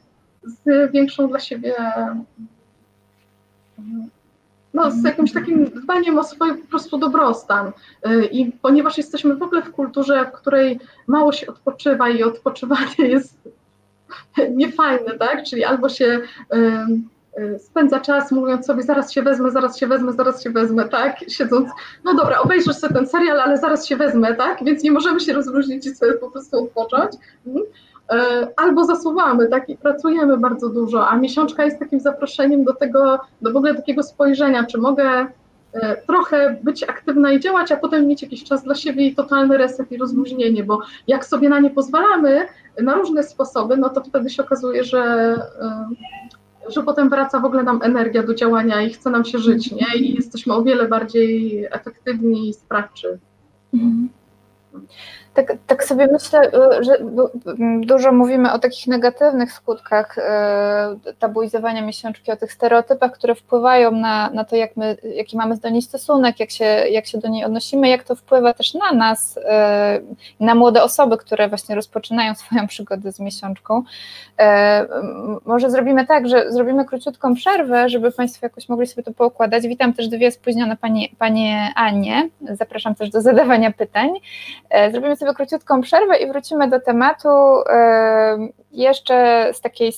[0.43, 1.75] z większą dla siebie,
[4.75, 7.71] no, z jakimś takim dbaniem o swój po prostu dobrostan.
[8.31, 13.37] I ponieważ jesteśmy w ogóle w kulturze, w której mało się odpoczywa i odpoczywanie jest
[14.51, 15.43] niefajne, tak?
[15.43, 16.21] Czyli albo się
[17.39, 21.17] Y, spędza czas mówiąc sobie, zaraz się wezmę, zaraz się wezmę, zaraz się wezmę, tak,
[21.27, 21.69] siedząc,
[22.03, 25.33] no dobra, obejrzysz sobie ten serial, ale zaraz się wezmę, tak, więc nie możemy się
[25.33, 27.13] rozluźnić i sobie po prostu odpocząć.
[28.13, 33.19] Y, albo zasuwamy, tak, i pracujemy bardzo dużo, a miesiączka jest takim zaproszeniem do tego,
[33.41, 35.27] do w ogóle takiego spojrzenia, czy mogę y,
[36.07, 39.91] trochę być aktywna i działać, a potem mieć jakiś czas dla siebie i totalny reset
[39.91, 42.47] i rozluźnienie, bo jak sobie na nie pozwalamy
[42.81, 45.35] na różne sposoby, no to wtedy się okazuje, że
[46.69, 49.97] że potem wraca w ogóle nam energia do działania i chce nam się żyć, nie?
[49.99, 53.19] I jesteśmy o wiele bardziej efektywni i sprawczy.
[53.73, 54.09] Mhm.
[55.35, 56.97] Tak, tak sobie myślę, y, że
[57.79, 64.29] dużo mówimy o takich negatywnych skutkach y, tabuizowania miesiączki, o tych stereotypach, które wpływają na,
[64.29, 67.45] na to, jak my, jaki mamy do niej stosunek, jak się, jak się do niej
[67.45, 69.41] odnosimy, jak to wpływa też na nas, y,
[70.39, 73.83] na młode osoby, które właśnie rozpoczynają swoją przygodę z miesiączką.
[75.45, 79.67] Może zrobimy tak, że zrobimy króciutką przerwę, żeby Państwo jakoś mogli sobie to poukładać.
[79.67, 84.09] Witam też dwie spóźnione Panie, panie Anie, zapraszam też do zadawania pytań.
[84.91, 87.29] Zrobimy sobie sobie króciutką przerwę i wrócimy do tematu
[88.71, 89.93] jeszcze z takiej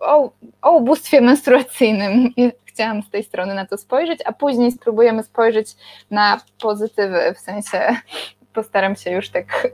[0.00, 0.30] o,
[0.62, 2.30] o ubóstwie menstruacyjnym.
[2.64, 5.76] Chciałam z tej strony na to spojrzeć, a później spróbujemy spojrzeć
[6.10, 7.96] na pozytywy, w sensie
[8.54, 9.68] postaram się już tak,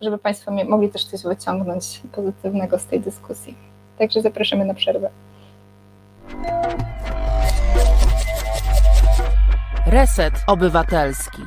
[0.00, 3.56] żeby Państwo mogli też coś wyciągnąć pozytywnego z tej dyskusji.
[3.98, 5.10] Także zapraszamy na przerwę.
[9.86, 11.42] Reset Obywatelski.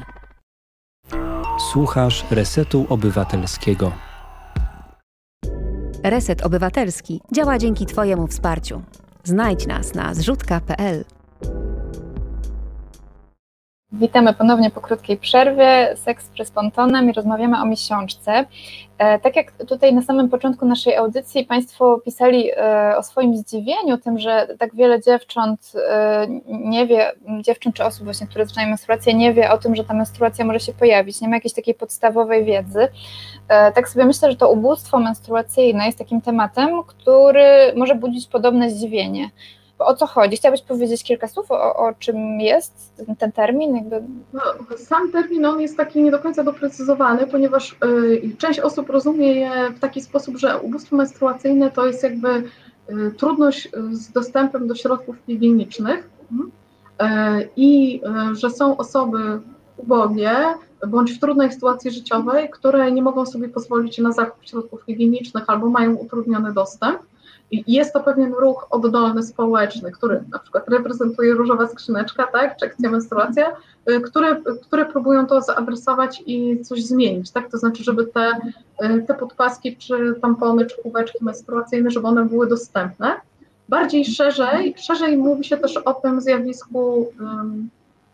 [1.72, 3.92] Słuchasz Resetu Obywatelskiego.
[6.04, 8.82] Reset Obywatelski działa dzięki Twojemu wsparciu.
[9.24, 11.06] Znajdź nas na zrzutka.pl.
[13.92, 15.96] Witamy ponownie po krótkiej przerwie.
[15.96, 18.46] Seks przez pontonem i rozmawiamy o miesiączce.
[18.98, 23.98] E, tak jak tutaj na samym początku naszej audycji Państwo pisali e, o swoim zdziwieniu
[23.98, 29.14] tym, że tak wiele dziewcząt e, nie wie, dziewcząt czy osób właśnie, które zaczynają menstruację,
[29.14, 32.46] nie wie o tym, że ta menstruacja może się pojawić, nie ma jakiejś takiej podstawowej
[32.46, 32.88] wiedzy.
[33.48, 39.30] Tak sobie myślę, że to ubóstwo menstruacyjne jest takim tematem, który może budzić podobne zdziwienie
[39.80, 40.38] o co chodzi?
[40.38, 43.76] Chciałabyś powiedzieć kilka słów o, o czym jest ten, ten termin?
[43.76, 44.04] Jakby...
[44.34, 44.42] No,
[44.78, 49.52] sam termin on jest taki nie do końca doprecyzowany, ponieważ y, część osób rozumie je
[49.76, 55.16] w taki sposób, że ubóstwo menstruacyjne to jest jakby y, trudność z dostępem do środków
[55.28, 56.10] higienicznych
[57.02, 57.06] y,
[57.56, 58.02] i
[58.34, 59.40] że są osoby
[59.78, 60.32] ubogie
[60.88, 65.70] bądź w trudnej sytuacji życiowej, które nie mogą sobie pozwolić na zakup środków higienicznych albo
[65.70, 67.00] mają utrudniony dostęp.
[67.52, 72.66] I jest to pewien ruch oddolny społeczny, który na przykład reprezentuje różowa skrzyneczka, tak, czy
[72.66, 73.52] akcja menstruacja,
[73.90, 78.32] y, które, które próbują to zaadresować i coś zmienić, tak, to znaczy, żeby te,
[78.84, 83.16] y, te podpaski, czy tampony, czy kubeczki menstruacyjne, żeby one były dostępne.
[83.70, 87.70] Bardziej szerzej, szerzej mówi się też o tym zjawisku um,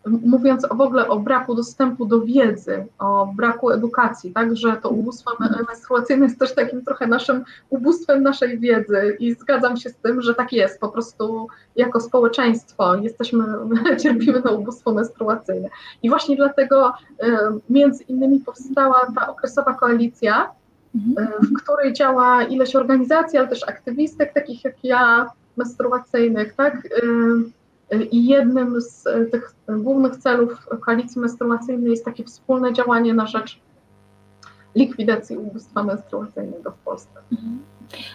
[0.06, 5.30] mówiąc w ogóle o braku dostępu do wiedzy, o braku edukacji, tak, że to ubóstwo
[5.68, 10.34] menstruacyjne jest też takim trochę naszym ubóstwem naszej wiedzy i zgadzam się z tym, że
[10.34, 13.44] tak jest, po prostu jako społeczeństwo jesteśmy,
[14.02, 15.68] cierpimy na ubóstwo menstruacyjne.
[16.02, 16.92] I właśnie dlatego
[17.70, 20.50] między innymi powstała ta okresowa koalicja,
[20.94, 21.28] mhm.
[21.42, 26.88] w której działa ileś organizacji, ale też aktywistek, takich jak ja, menstruacyjnych, tak,
[28.10, 33.60] i jednym z tych głównych celów koalicji menstruacyjnej jest takie wspólne działanie na rzecz
[34.74, 37.20] likwidacji ubóstwa menstruacyjnego w Polsce.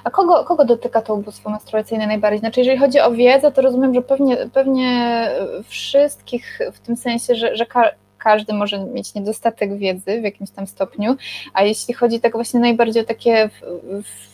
[0.04, 2.40] A kogo, kogo dotyka to ubóstwo menstruacyjne najbardziej?
[2.40, 5.30] Znaczy, jeżeli chodzi o wiedzę, to rozumiem, że pewnie, pewnie
[5.64, 7.84] wszystkich w tym sensie, że, że ka
[8.18, 11.16] każdy może mieć niedostatek wiedzy w jakimś tam stopniu,
[11.54, 13.50] a jeśli chodzi tak właśnie najbardziej o takie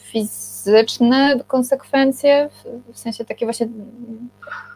[0.04, 0.57] fizyczne
[1.48, 2.50] konsekwencje,
[2.94, 3.68] w sensie takie właśnie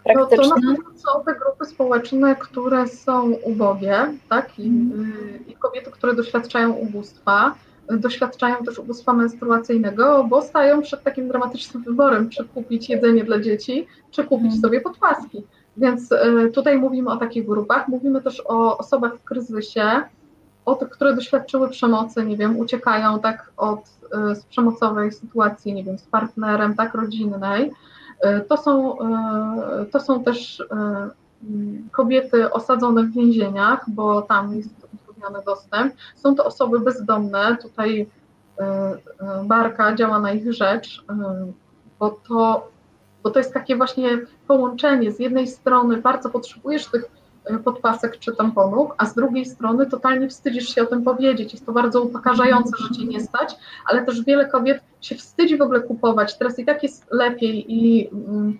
[0.03, 0.37] praktyczne?
[0.37, 5.43] No to na pewno są te grupy społeczne, które są ubogie, tak, I, mm.
[5.47, 7.55] i kobiety, które doświadczają ubóstwa,
[7.89, 13.87] doświadczają też ubóstwa menstruacyjnego, bo stają przed takim dramatycznym wyborem, czy kupić jedzenie dla dzieci,
[14.11, 14.61] czy kupić mm.
[14.61, 15.43] sobie podpaski.
[15.77, 20.01] Więc e, tutaj mówimy o takich grupach, mówimy też o osobach w kryzysie,
[20.65, 23.79] o tych, które doświadczyły przemocy, nie wiem, uciekają tak od
[24.13, 27.71] e, z przemocowej sytuacji, nie wiem, z partnerem, tak, rodzinnej.
[28.21, 28.97] E, to są,
[29.91, 30.63] to są też
[31.91, 35.93] kobiety osadzone w więzieniach, bo tam jest utrudniony dostęp.
[36.15, 38.09] Są to osoby bezdomne, tutaj
[39.43, 41.05] Barka działa na ich rzecz,
[41.99, 42.71] bo to
[43.23, 45.11] bo to jest takie właśnie połączenie.
[45.11, 47.20] Z jednej strony bardzo potrzebujesz tych
[47.63, 51.53] podpasek czy tamponów, a z drugiej strony totalnie wstydzisz się o tym powiedzieć.
[51.53, 55.61] Jest to bardzo upokarzające, że cię nie stać, ale też wiele kobiet się wstydzi w
[55.61, 56.37] ogóle kupować.
[56.37, 58.57] Teraz i tak jest lepiej i mm,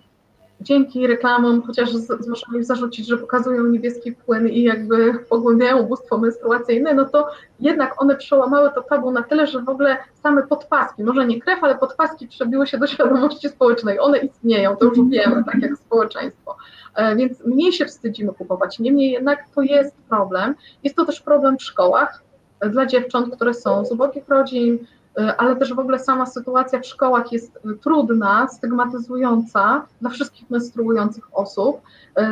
[0.62, 1.90] dzięki reklamom, chociaż
[2.30, 7.28] można mi zarzucić, że pokazują niebieski płyn i jakby pogłębiają ubóstwo menstruacyjne, no to
[7.60, 11.64] jednak one przełamały to tabu na tyle, że w ogóle same podpaski, może nie krew,
[11.64, 14.00] ale podpaski przebiły się do świadomości społecznej.
[14.00, 16.58] One istnieją, to już wiemy, tak jak społeczeństwo.
[16.96, 18.80] E, więc mniej się wstydzimy kupować.
[18.80, 20.56] Niemniej jednak to jest problem.
[20.84, 22.24] Jest to też problem w szkołach
[22.60, 24.80] e, dla dziewcząt, które są z ubogich rodzin,
[25.18, 31.38] E, ale też w ogóle sama sytuacja w szkołach jest trudna, stygmatyzująca dla wszystkich menstruujących
[31.38, 31.82] osób,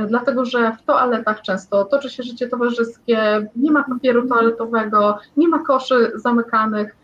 [0.08, 5.60] dlatego że w toaletach często toczy się życie towarzyskie, nie ma papieru toaletowego, nie ma
[5.60, 6.96] koszy zamykanych.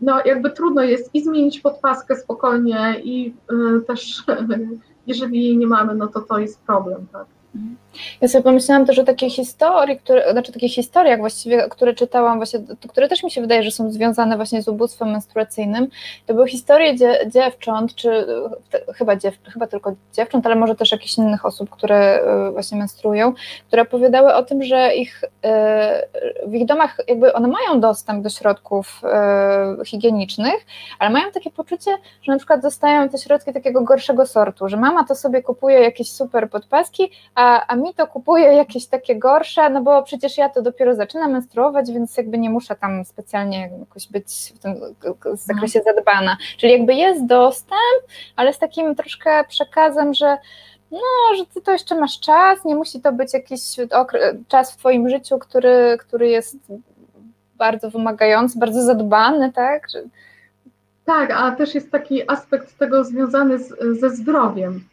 [0.00, 3.34] No, jakby trudno jest i zmienić podpaskę spokojnie, i
[3.86, 4.22] też
[5.08, 7.06] jeżeli jej nie mamy, no to to jest problem.
[7.12, 7.26] Tak.
[8.20, 12.60] Ja sobie pomyślałam też o takiej historii, które, znaczy takich historiach właściwie, które czytałam właśnie,
[12.88, 15.88] które też mi się wydaje, że są związane właśnie z ubóstwem menstruacyjnym.
[16.26, 18.26] To były historie dzie, dziewcząt, czy
[18.94, 23.32] chyba, dziew, chyba tylko dziewcząt, ale może też jakichś innych osób, które y, właśnie menstruują,
[23.66, 28.28] które opowiadały o tym, że ich, y, w ich domach jakby one mają dostęp do
[28.28, 29.02] środków
[29.82, 30.66] y, higienicznych,
[30.98, 31.90] ale mają takie poczucie,
[32.22, 36.12] że na przykład dostają te środki takiego gorszego sortu, że mama to sobie kupuje jakieś
[36.12, 40.62] super podpaski, a, a mi to kupuje jakieś takie gorsze, no bo przecież ja to
[40.62, 44.74] dopiero zaczynam menstruować, więc jakby nie muszę tam specjalnie jakoś być w tym
[45.34, 46.36] zakresie zadbana.
[46.58, 48.02] Czyli jakby jest dostęp,
[48.36, 50.38] ale z takim troszkę przekazem, że
[50.90, 53.60] no, że ty to jeszcze masz czas, nie musi to być jakiś
[54.48, 56.56] czas w twoim życiu, który, który jest
[57.56, 59.88] bardzo wymagający, bardzo zadbany, tak?
[61.04, 64.84] Tak, a też jest taki aspekt tego związany z, ze zdrowiem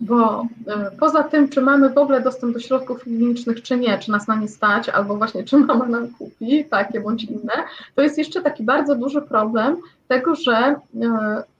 [0.00, 4.10] bo e, poza tym, czy mamy w ogóle dostęp do środków klinicznych, czy nie, czy
[4.10, 7.52] nas na nie stać, albo właśnie czy mama nam kupi, takie bądź inne,
[7.94, 9.76] to jest jeszcze taki bardzo duży problem
[10.08, 10.76] tego, że e,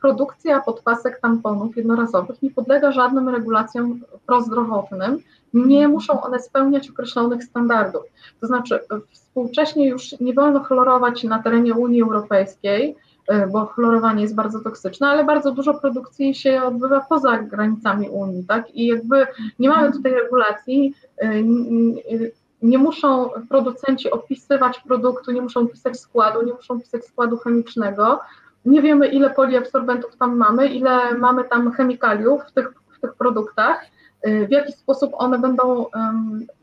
[0.01, 5.19] produkcja podpasek tamponów jednorazowych nie podlega żadnym regulacjom prozdrowotnym,
[5.55, 8.03] nie muszą one spełniać określonych standardów.
[8.41, 8.81] To znaczy,
[9.13, 12.97] współcześnie już nie wolno chlorować na terenie Unii Europejskiej,
[13.53, 18.75] bo chlorowanie jest bardzo toksyczne, ale bardzo dużo produkcji się odbywa poza granicami Unii, tak?
[18.75, 19.27] I jakby
[19.59, 21.43] nie mamy tutaj regulacji, e,
[22.63, 28.21] nie muszą producenci opisywać produktu, nie muszą pisać składu, nie muszą pisać składu chemicznego.
[28.65, 33.81] Nie wiemy, ile poliabsorbentów tam mamy, ile mamy tam chemikaliów w tych, w tych produktach
[33.85, 35.87] Y, w jaki sposób one będą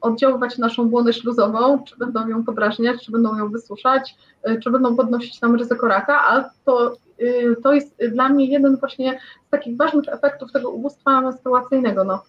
[0.01, 4.15] oddziaływać na naszą błonę śluzową, czy będą ją podrażniać, czy będą ją wysuszać,
[4.49, 8.77] y, czy będą podnosić nam ryzyko raka, a to, y, to jest dla mnie jeden
[8.77, 12.03] właśnie z takich ważnych efektów tego ubóstwa menstruacyjnego.
[12.03, 12.23] No,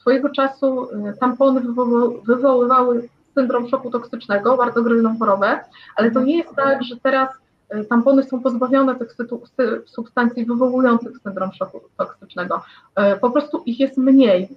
[0.00, 0.88] swojego czasu
[1.20, 1.60] tampony
[2.24, 5.60] wywoływały syndrom szoku toksycznego, bardzo groźną chorobę,
[5.96, 7.28] ale to nie jest tak, że teraz
[7.88, 9.14] tampony są pozbawione tych
[9.86, 12.62] substancji wywołujących syndrom szoku toksycznego.
[12.96, 14.48] E, po prostu ich jest mniej.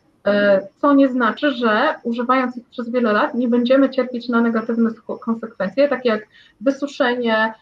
[0.81, 4.89] co nie znaczy, że używając ich przez wiele lat nie będziemy cierpieć na negatywne
[5.21, 6.27] konsekwencje, takie jak
[6.61, 7.53] wysuszenie,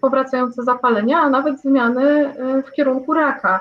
[0.00, 2.34] powracające zapalenia, a nawet zmiany
[2.66, 3.60] w kierunku raka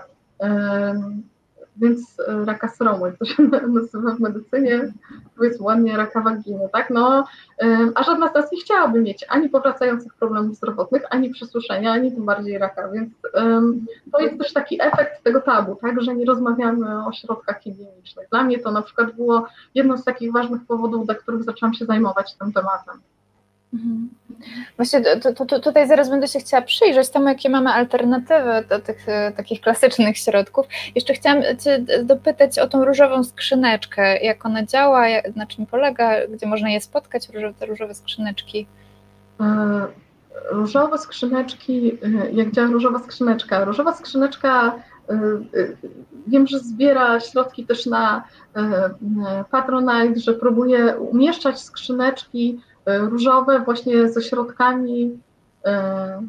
[1.82, 4.93] więc e, raka sromu, jak to się nazywa w medycynie,
[5.38, 7.25] powiedzmy ładnie raka waginy, tak, no,
[7.95, 12.25] a żadna z nas nie chciałaby mieć ani powracających problemów zdrowotnych, ani przesuszenia, ani tym
[12.25, 17.05] bardziej raka, więc um, to jest też taki efekt tego tabu, tak, że nie rozmawiamy
[17.05, 18.30] o środkach higienicznych.
[18.30, 21.86] Dla mnie to na przykład było jedno z takich ważnych powodów, dla których zaczęłam się
[21.86, 22.95] zajmować tym tematem.
[23.73, 24.09] Mhm.
[24.77, 29.09] Właśnie to, to, tutaj zaraz będę się chciała przyjrzeć temu, jakie mamy alternatywy do tych
[29.09, 30.65] e, takich klasycznych środków.
[30.95, 36.27] Jeszcze chciałam Cię dopytać o tą różową skrzyneczkę, jak ona działa, jak, na czym polega,
[36.27, 38.67] gdzie można je spotkać, różowe, te różowe skrzyneczki.
[39.41, 39.88] E,
[40.51, 43.65] różowe skrzyneczki, e, jak działa różowa skrzyneczka?
[43.65, 44.75] Różowa skrzyneczka
[46.27, 48.23] wiem, że zbiera środki też na
[49.51, 55.19] Patronite, że próbuje umieszczać skrzyneczki różowe właśnie ze środkami
[55.65, 56.21] e,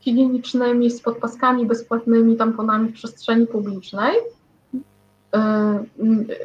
[0.00, 4.16] higienicznymi, z podpaskami bezpłatnymi, tamponami w przestrzeni publicznej.
[5.34, 5.84] E,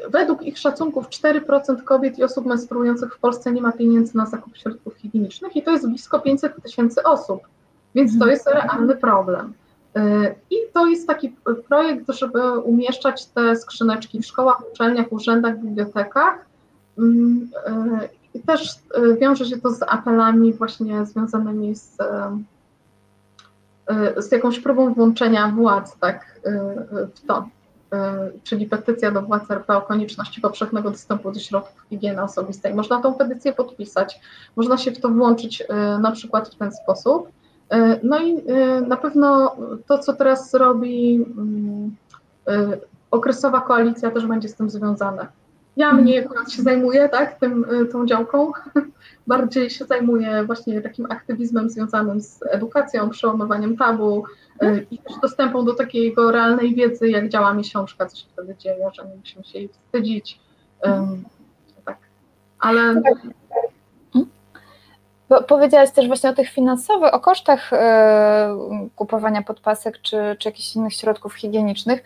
[0.09, 4.57] według ich szacunków 4% kobiet i osób menstruujących w Polsce nie ma pieniędzy na zakup
[4.57, 7.41] środków higienicznych i to jest blisko 500 tysięcy osób,
[7.95, 9.53] więc to jest realny problem.
[10.49, 11.35] I to jest taki
[11.67, 16.45] projekt, żeby umieszczać te skrzyneczki w szkołach, uczelniach, urzędach, bibliotekach
[16.97, 17.49] mm,
[18.33, 22.37] i też e, wiąże się to z apelami właśnie związanymi z, e,
[23.87, 26.41] e, z jakąś próbą włączenia władz tak,
[27.15, 27.47] w to,
[28.43, 32.73] czyli petycja do władz RP o konieczności powszechnego dostępu do środków higieny osobistej.
[32.73, 34.19] Można tą petycję podpisać,
[34.55, 35.63] można się w to włączyć
[35.99, 37.29] na przykład w ten sposób.
[38.03, 38.43] No i
[38.87, 39.55] na pewno
[39.87, 41.95] to, co teraz robi mm,
[43.11, 45.27] okresowa koalicja, też będzie z tym związane
[45.77, 48.51] ja mniej akurat się zajmuję, tak, tym, y, tą działką.
[49.27, 54.23] Bardziej się zajmuję właśnie takim aktywizmem związanym z edukacją, przełamywaniem tabu
[54.63, 58.89] y, i też dostępem do takiego realnej wiedzy, jak działa miesiączka, co się wtedy dzieje,
[58.93, 60.39] że nie musimy się jej wstydzić.
[60.83, 61.23] Um,
[61.85, 61.97] tak.
[62.59, 63.01] Ale
[65.31, 68.57] bo powiedziałaś też właśnie o tych finansowych, o kosztach e,
[68.95, 72.03] kupowania podpasek czy, czy jakichś innych środków higienicznych.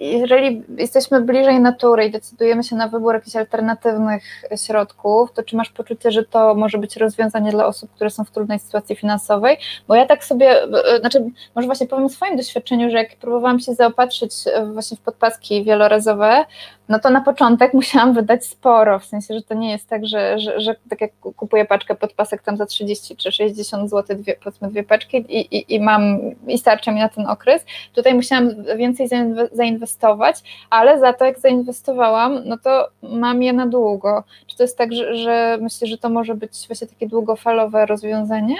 [0.00, 4.24] Jeżeli jesteśmy bliżej natury i decydujemy się na wybór jakichś alternatywnych
[4.66, 8.30] środków, to czy masz poczucie, że to może być rozwiązanie dla osób, które są w
[8.30, 9.56] trudnej sytuacji finansowej?
[9.88, 13.60] Bo ja tak sobie, e, znaczy może właśnie powiem o swoim doświadczeniu, że jak próbowałam
[13.60, 14.32] się zaopatrzyć
[14.72, 16.44] właśnie w podpaski wielorazowe,
[16.88, 20.38] no to na początek musiałam wydać sporo, w sensie, że to nie jest tak, że,
[20.38, 24.68] że, że tak jak kupuję paczkę podpasek tam za 30 czy 60 zł, dwie, powiedzmy
[24.70, 27.64] dwie paczki i, i, i mam, i starcza mi na ten okres.
[27.94, 29.08] Tutaj musiałam więcej
[29.52, 34.24] zainwestować, ale za to jak zainwestowałam, no to mam je na długo.
[34.46, 38.56] Czy to jest tak, że, że myślę, że to może być właśnie takie długofalowe rozwiązanie?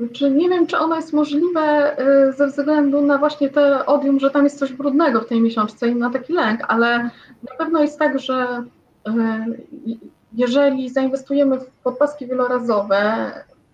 [0.00, 1.96] Znaczy, nie wiem, czy ono jest możliwe
[2.28, 5.88] y, ze względu na właśnie te odium, że tam jest coś brudnego w tej miesiączce
[5.88, 6.98] i na taki lęk, ale
[7.50, 8.64] na pewno jest tak, że
[9.08, 9.12] y,
[10.32, 13.30] jeżeli zainwestujemy w podpaski wielorazowe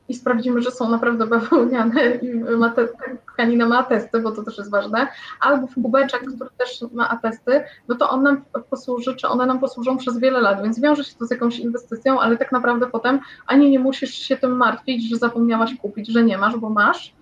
[0.08, 2.88] i sprawdzimy, że są naprawdę bawełniane i ma te,
[3.32, 5.08] tkanina ma atesty, bo to też jest ważne,
[5.40, 9.60] albo w kubeczek, który też ma atesty, no to on nam posłuży, czy one nam
[9.60, 13.20] posłużą przez wiele lat, więc wiąże się to z jakąś inwestycją, ale tak naprawdę potem
[13.46, 17.14] ani nie musisz się tym martwić, że zapomniałaś kupić, że nie masz, bo masz.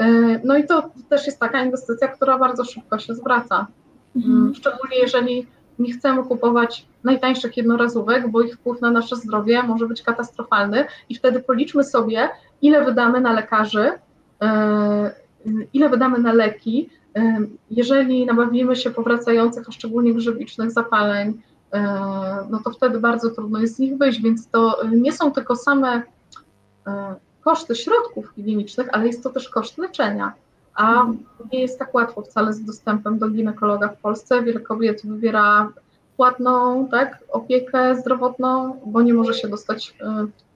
[0.00, 3.66] Yy, no i to też jest taka inwestycja, która bardzo szybko się zwraca.
[4.16, 4.54] Mhm.
[4.54, 5.46] Szczególnie jeżeli
[5.78, 10.84] nie chcemy kupować najtańszych jednorazówek, bo ich wpływ na nasze zdrowie może być katastrofalny.
[11.08, 12.28] I wtedy policzmy sobie,
[12.62, 13.92] ile wydamy na lekarzy,
[14.42, 15.10] e,
[15.72, 17.38] ile wydamy na leki, e,
[17.70, 21.82] jeżeli nabawimy się powracających, a szczególnie grzybicznych zapaleń, e,
[22.50, 26.02] no to wtedy bardzo trudno jest z nich wyjść, więc to nie są tylko same
[27.40, 30.32] koszty środków higienicznych, ale jest to też koszt leczenia
[30.76, 31.06] a
[31.52, 34.42] nie jest tak łatwo wcale z dostępem do ginekologa w Polsce.
[34.42, 35.72] Wiele kobiet wybiera
[36.16, 39.94] płatną tak, opiekę zdrowotną, bo nie może się dostać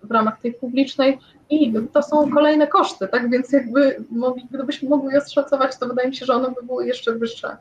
[0.02, 1.18] y, w ramach tej publicznej
[1.50, 6.08] i to są kolejne koszty, tak, więc jakby mogli, gdybyśmy mogli je oszacować, to wydaje
[6.08, 7.56] mi się, że one by były jeszcze wyższe.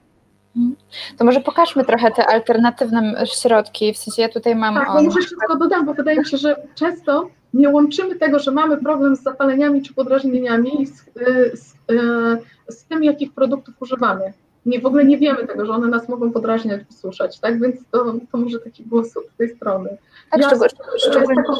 [0.55, 0.75] Mhm.
[1.17, 4.75] To może pokażmy trochę te alternatywne środki, w sensie ja tutaj mam...
[4.75, 8.51] Tak, może jeszcze tylko dodam, bo wydaje mi się, że często nie łączymy tego, że
[8.51, 11.05] mamy problem z zapaleniami czy podrażnieniami z,
[11.53, 14.33] z, y, z tym, jakich produktów używamy.
[14.65, 17.61] Nie, w ogóle nie wiemy tego, że one nas mogą podrażniać, wysuszać, tak?
[17.61, 19.97] Więc to, to może taki głos od tej strony.
[20.31, 21.53] Tak, ja z, z, taką,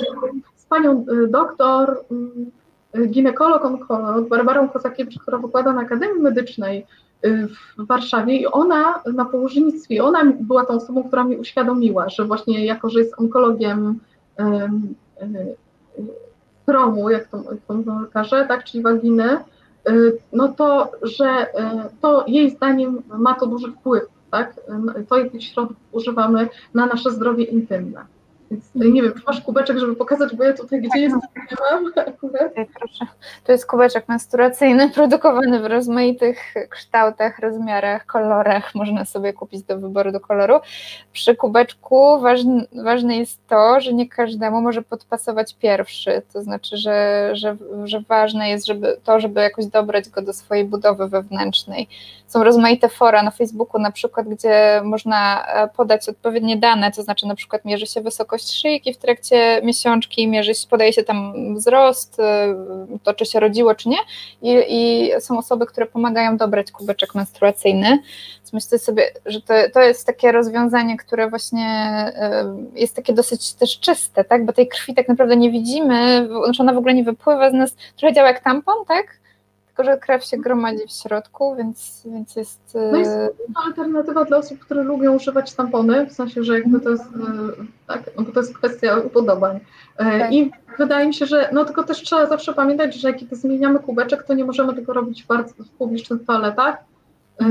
[0.55, 2.51] z panią y, doktor, mm,
[3.11, 6.85] ginekolog, onkolog, Barbarą Kozakiewicz, która wykłada na Akademii Medycznej,
[7.77, 12.65] w Warszawie i ona na położnictwie, ona była tą osobą, która mi uświadomiła, że właśnie
[12.65, 13.99] jako, że jest onkologiem
[16.65, 19.37] promu, jak to, jak to mówią lekarze, tak, czyli waginy,
[20.33, 21.47] no to, że
[22.01, 24.53] to jej zdaniem ma to duży wpływ, tak,
[25.09, 28.05] to jakich środków używamy na nasze zdrowie intymne.
[28.51, 31.85] Więc nie wiem, czy masz kubeczek, żeby pokazać, bo ja tutaj gdzie jest, nie mam
[32.07, 32.53] akurat.
[32.79, 33.05] Proszę.
[33.43, 38.75] To jest kubeczek menstruacyjny produkowany w rozmaitych kształtach, rozmiarach, kolorach.
[38.75, 40.59] Można sobie kupić do wyboru do koloru.
[41.13, 46.21] Przy kubeczku ważne, ważne jest to, że nie każdemu może podpasować pierwszy.
[46.33, 50.65] To znaczy, że, że, że ważne jest żeby to, żeby jakoś dobrać go do swojej
[50.65, 51.87] budowy wewnętrznej.
[52.27, 55.45] Są rozmaite fora na Facebooku na przykład, gdzie można
[55.75, 60.27] podać odpowiednie dane, to znaczy na przykład mierzy się wysokość wysokość szyjki w trakcie miesiączki,
[60.27, 63.97] mierzy się, podaje się tam wzrost, y, to czy się rodziło, czy nie.
[64.41, 67.99] I, I, są osoby, które pomagają dobrać kubeczek menstruacyjny.
[68.53, 72.05] Myślę sobie, że to, to jest takie rozwiązanie, które właśnie
[72.75, 74.45] y, jest takie dosyć też czyste, tak?
[74.45, 77.75] Bo tej krwi tak naprawdę nie widzimy, znaczy ona w ogóle nie wypływa z nas,
[77.97, 79.18] trochę działa jak tampon, tak?
[79.79, 82.77] Tylko że krew się gromadzi w środku, więc, więc jest...
[82.91, 83.11] No jest
[83.55, 87.07] to alternatywa dla osób, które lubią używać tampony, w sensie, że jakby to jest, e,
[87.87, 89.59] tak, no bo to jest kwestia upodobań.
[89.97, 90.33] E, tak.
[90.33, 94.23] I wydaje mi się, że, no tylko też trzeba zawsze pamiętać, że kiedy zmieniamy kubeczek,
[94.23, 96.77] to nie możemy tego robić w, bardzo, w publicznych toaletach
[97.41, 97.45] e,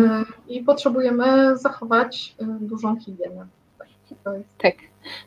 [0.48, 3.46] i potrzebujemy zachować dużą higienę.
[4.58, 4.74] Tak.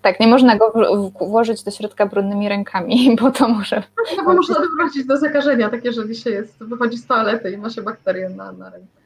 [0.01, 0.19] Tak.
[0.19, 0.73] Nie można go
[1.19, 3.83] włożyć do środka brudnymi rękami, bo to może.
[4.17, 7.69] No, bo można doprowadzić do zakażenia, tak jeżeli się jest, wychodzi z toalety i ma
[7.69, 9.00] się bakterie na, na ręce.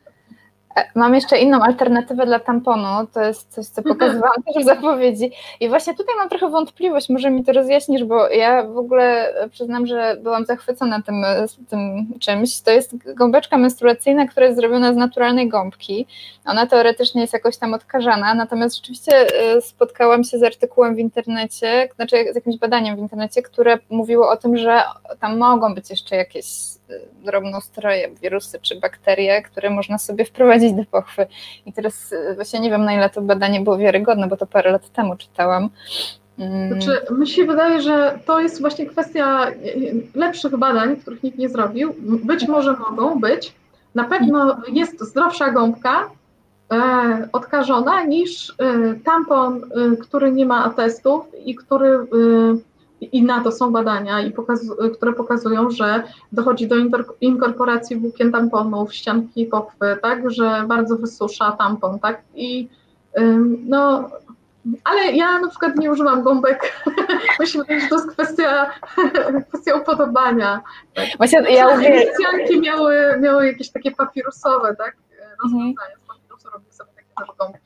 [0.76, 5.32] E, mam jeszcze inną alternatywę dla tamponu, to jest coś, co pokazywałam też w zapowiedzi.
[5.60, 9.88] I właśnie tutaj mam trochę wątpliwość, może mi to rozjaśnisz, bo ja w ogóle przyznam,
[9.88, 11.26] że byłam zachwycona tym,
[11.70, 12.62] tym czymś.
[12.62, 16.08] To jest gąbeczka menstruacyjna, która jest zrobiona z naturalnej gąbki.
[16.46, 19.12] Ona teoretycznie jest jakoś tam odkażana, natomiast rzeczywiście
[19.56, 24.30] e, spotkałam się z artykułem w internecie, znaczy z jakimś badaniem w internecie, które mówiło
[24.30, 24.82] o tym, że
[25.20, 26.46] tam mogą być jeszcze jakieś
[27.24, 31.28] drobnoustroje, wirusy czy bakterie, które można sobie wprowadzić do pochwy.
[31.66, 34.72] I teraz e, właśnie nie wiem, na ile to badanie było wiarygodne, bo to parę
[34.72, 35.70] lat temu czytałam.
[36.40, 36.72] Mm.
[36.72, 39.52] Znaczy, mi się wydaje, że to jest właśnie kwestia
[40.16, 41.96] lepszych badań, których nikt nie zrobił.
[42.00, 43.54] Być może mogą być.
[43.96, 46.10] Na pewno jest zdrowsza gąbka
[46.72, 48.56] e, odkażona niż e,
[49.06, 52.06] tampon, e, który nie ma atestów i który e,
[53.02, 56.76] i na to są badania, i pokazu- które pokazują, że dochodzi do
[57.22, 62.70] inkorporacji włókien tamponów, ścianki pochwy, tak, że bardzo wysusza tampon, tak, i
[63.20, 64.10] ym, no,
[64.84, 66.84] ale ja na przykład nie używam gąbek.
[67.39, 68.72] Myślę, że to jest kwestia,
[69.50, 70.62] kwestia upodobania.
[70.93, 71.06] Tak.
[71.18, 72.14] Właśnie ja uwielbiam.
[72.14, 74.98] Ścianki miały, miały jakieś takie papirusowe, tak,
[75.43, 75.96] rozwiązania.
[76.04, 77.64] Z papirusu robię sobie takie gąbki.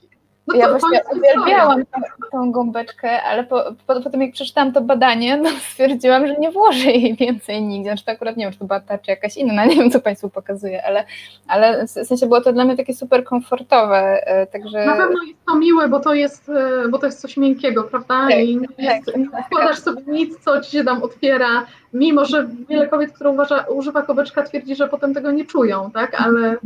[0.50, 4.82] No ja właśnie uwielbiałam tą, tą gąbeczkę, ale po, po, po, tym jak przeczytałam to
[4.82, 7.90] badanie, no stwierdziłam, że nie włożę jej więcej nigdzie.
[7.90, 10.00] Znaczy to akurat nie wiem, czy to była ta, czy jakaś inna, nie wiem, co
[10.00, 11.06] Państwu pokazuje, ale,
[11.48, 14.86] ale w sensie było to dla mnie takie super komfortowe, e, także...
[14.86, 18.28] Na pewno jest to miłe, bo to jest, e, bo to jest coś miękkiego, prawda?
[18.30, 22.88] Tak, I jest, tak, wkładasz sobie nic, co Ci się tam otwiera, mimo że wiele
[22.88, 26.22] kobiet, które uważa, używa kobeczka, twierdzi, że potem tego nie czują, tak?
[26.22, 26.58] Ale e,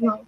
[0.00, 0.18] no...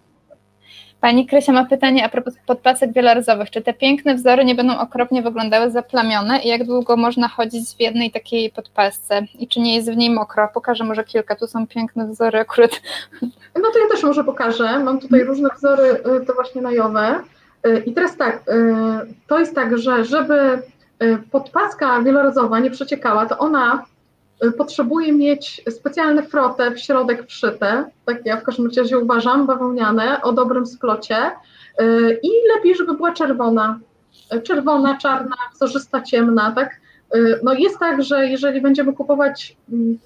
[1.01, 3.51] Pani Krysia ma pytanie a propos podpasek wielorazowych.
[3.51, 7.81] Czy te piękne wzory nie będą okropnie wyglądały zaplamione i jak długo można chodzić w
[7.81, 9.23] jednej takiej podpasce?
[9.39, 10.49] I czy nie jest w niej mokro?
[10.55, 12.71] Pokażę może kilka, tu są piękne wzory akurat.
[13.63, 14.79] No to ja też może pokażę.
[14.79, 15.83] Mam tutaj różne wzory,
[16.23, 17.21] y, to właśnie najowe.
[17.67, 20.63] Y, I teraz tak, y, to jest tak, że żeby
[21.31, 23.85] podpaska wielorazowa nie przeciekała, to ona
[24.59, 30.33] potrzebuje mieć specjalne frotę w środek wszyte, tak ja w każdym razie uważam, bawełniane, o
[30.33, 31.17] dobrym splocie
[31.81, 33.79] y, i lepiej, żeby była czerwona,
[34.35, 36.81] y, czerwona, czarna, wzorzysta, ciemna, tak.
[37.43, 39.99] No jest tak, że jeżeli będziemy kupować mm,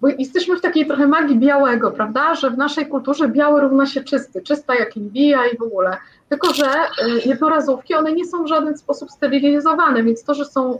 [0.00, 4.04] bo jesteśmy w takiej trochę magii białego, prawda, że w naszej kulturze biały równa się
[4.04, 5.96] czysty, czysta jak liwija i w ogóle.
[6.28, 10.78] Tylko, że y, jednorazówki, one nie są w żaden sposób sterylizowane, więc to, że są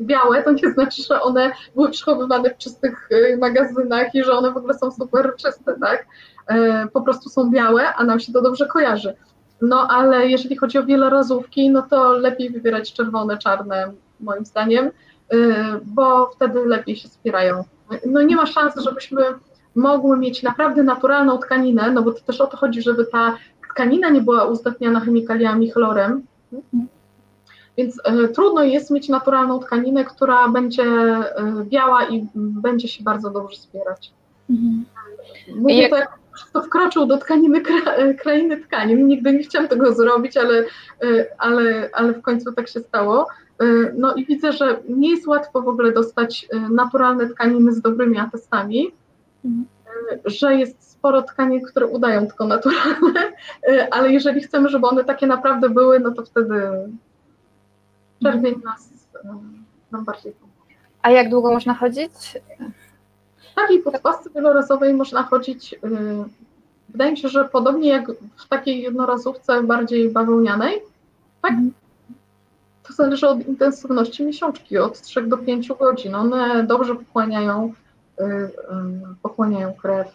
[0.00, 4.50] białe, to nie znaczy, że one były przechowywane w czystych y, magazynach i że one
[4.50, 6.06] w ogóle są super czyste, tak?
[6.50, 6.54] Y,
[6.92, 9.14] po prostu są białe, a nam się to dobrze kojarzy.
[9.60, 14.90] No ale jeżeli chodzi o wielorazówki, no to lepiej wybierać czerwone, czarne, moim zdaniem,
[15.84, 17.64] bo wtedy lepiej się spierają
[18.06, 19.22] no nie ma szans, żebyśmy
[19.74, 23.36] mogły mieć naprawdę naturalną tkaninę, no bo to też o to chodzi, żeby ta
[23.70, 26.22] tkanina nie była uzdatniana chemikaliami, chlorem.
[27.76, 33.30] Więc y, trudno jest mieć naturalną tkaninę, która będzie y, biała i będzie się bardzo
[33.30, 34.12] dobrze spierać.
[34.50, 34.84] Mhm.
[35.56, 35.90] Mówię jak...
[35.90, 36.22] to
[36.52, 39.06] to wkroczył do tkaniny kra, krainy tkanin.
[39.06, 40.64] Nigdy nie chciałam tego zrobić, ale,
[41.38, 43.26] ale, ale w końcu tak się stało.
[43.94, 48.90] No i widzę, że nie jest łatwo w ogóle dostać naturalne tkaniny z dobrymi atestami,
[49.44, 49.66] mhm.
[50.24, 53.32] że jest sporo tkanin, które udają tylko naturalne,
[53.90, 56.60] ale jeżeli chcemy, żeby one takie naprawdę były, no to wtedy
[58.22, 58.90] czerwień nas,
[59.92, 60.76] nam bardziej pomoże.
[61.02, 62.38] A jak długo można chodzić?
[63.52, 65.74] W takiej podpasce wielorazowej można chodzić,
[66.88, 70.82] wydaje mi się, że podobnie jak w takiej jednorazówce bardziej bawełnianej,
[71.42, 71.50] tak?
[71.50, 71.72] Mhm.
[72.82, 76.14] To zależy od intensywności miesiączki, od 3 do 5 godzin.
[76.14, 77.72] One dobrze pochłaniają,
[79.22, 80.08] pochłaniają krew.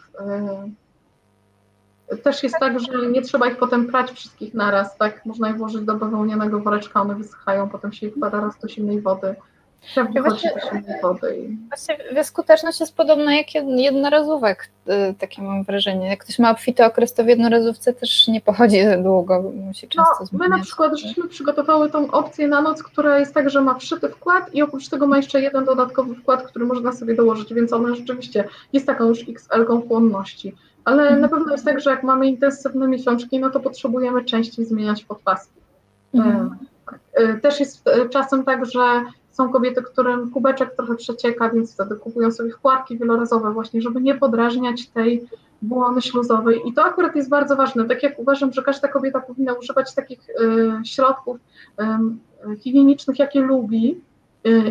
[2.24, 5.26] Też jest tak, że nie trzeba ich potem prać wszystkich naraz, tak?
[5.26, 9.01] Można je włożyć do bawełnianego woreczka, one wysychają, potem się ich wkłada raz do zimnej
[9.01, 9.36] wody.
[11.01, 11.38] Wody.
[11.38, 11.57] I...
[11.67, 16.07] Właściwie skuteczność jest podobna jak jednorazówek, y, takie mam wrażenie.
[16.07, 20.11] Jak ktoś ma obfity okres, to w jednorazówce też nie pochodzi za długo, musi często
[20.19, 20.49] no, zmieniać.
[20.49, 24.09] My na przykład żeśmy przygotowały tą opcję na noc, która jest tak, że ma wszyty
[24.09, 27.95] wkład i oprócz tego ma jeszcze jeden dodatkowy wkład, który można sobie dołożyć, więc ona
[27.95, 30.55] rzeczywiście jest taką już XL-ką chłonności
[30.88, 31.21] ale mhm.
[31.21, 35.53] na pewno jest tak, że jak mamy intensywne miesiączki, no to potrzebujemy częściej zmieniać podpaski.
[36.13, 36.55] Mhm.
[36.91, 38.80] E, e, też jest e, czasem tak, że
[39.38, 44.15] są kobiety, którym kubeczek trochę przecieka, więc wtedy kupują sobie wkładki wielorazowe właśnie, żeby nie
[44.15, 45.27] podrażniać tej
[45.61, 46.61] błony śluzowej.
[46.65, 47.85] I to akurat jest bardzo ważne.
[47.85, 50.19] Tak jak uważam, że każda kobieta powinna używać takich
[50.83, 51.38] środków
[52.59, 54.01] higienicznych, jakie lubi,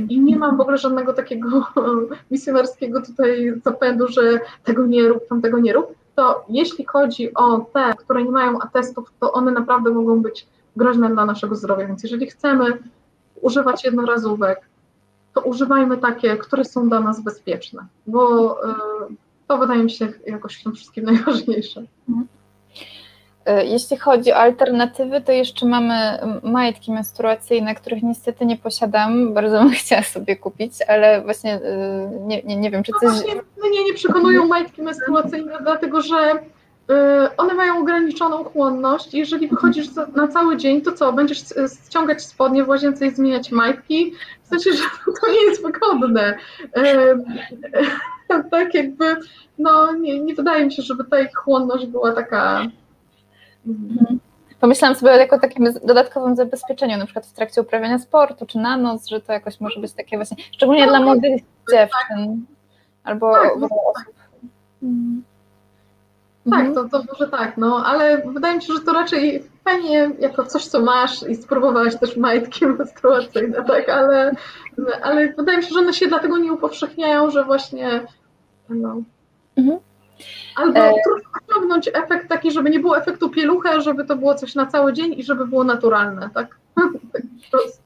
[0.08, 1.66] i nie mam w ogóle żadnego takiego
[2.30, 7.58] misjonarskiego tutaj zapędu, że tego nie rób, tam tego nie rób to jeśli chodzi o
[7.58, 10.46] te, które nie mają atestów, to one naprawdę mogą być
[10.76, 11.86] groźne dla naszego zdrowia.
[11.86, 12.78] Więc jeżeli chcemy
[13.46, 14.60] używać jednorazówek,
[15.34, 18.74] to używajmy takie, które są dla nas bezpieczne, bo y,
[19.48, 21.82] to wydaje mi się jakoś w tym wszystkim najważniejsze.
[23.46, 29.34] E, jeśli chodzi o alternatywy, to jeszcze mamy majtki menstruacyjne, których niestety nie posiadam.
[29.34, 33.02] Bardzo bym chciała sobie kupić, ale właśnie e, nie, nie, nie wiem, czy coś.
[33.02, 36.55] No właśnie mnie nie przekonują majtki menstruacyjne, dlatego że e,
[37.36, 39.14] one mają ograniczoną chłonność.
[39.14, 41.12] Jeżeli wychodzisz na cały dzień, to co?
[41.12, 41.44] Będziesz
[41.86, 44.12] ściągać spodnie w łazience i zmieniać majtki?
[44.42, 44.84] W sensie, że
[45.20, 46.38] to nie jest wygodne.
[48.50, 49.16] Tak jakby,
[49.58, 52.66] no nie, nie wydaje mi się, żeby ta ich chłonność była taka
[53.66, 54.20] Mhm.
[54.60, 59.06] Pomyślałam sobie jako takim dodatkowym zabezpieczeniu, na przykład w trakcie uprawiania sportu czy na noc,
[59.06, 62.46] że to jakoś może być takie właśnie, szczególnie no, dla młodych dziewczyn
[63.04, 64.14] albo tak, no, osób.
[66.46, 66.74] Mhm.
[66.74, 70.44] Tak, to, to może tak, no, ale wydaje mi się, że to raczej fajnie jako
[70.44, 74.32] coś, co masz i spróbowałaś też majtki menstruacyjne, tak, ale,
[75.02, 78.06] ale wydaje mi się, że one się dlatego nie upowszechniają, że właśnie
[78.68, 79.02] no,
[79.56, 79.78] mhm.
[80.56, 80.92] Albo e...
[81.04, 84.92] trudno osiągnąć efekt taki, żeby nie było efektu pielucha, żeby to było coś na cały
[84.92, 86.56] dzień i żeby było naturalne, tak?
[87.52, 87.85] tak E,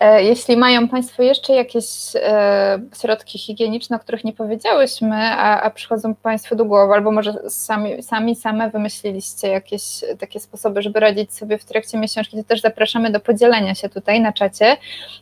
[0.00, 6.14] jeśli mają Państwo jeszcze jakieś e, środki higieniczne, o których nie powiedziałyśmy, a, a przychodzą
[6.14, 9.82] Państwu do głowy, albo może sami, sami same wymyśliliście jakieś
[10.18, 14.20] takie sposoby, żeby radzić sobie w trakcie miesiączki, to też zapraszamy do podzielenia się tutaj
[14.20, 14.76] na czacie.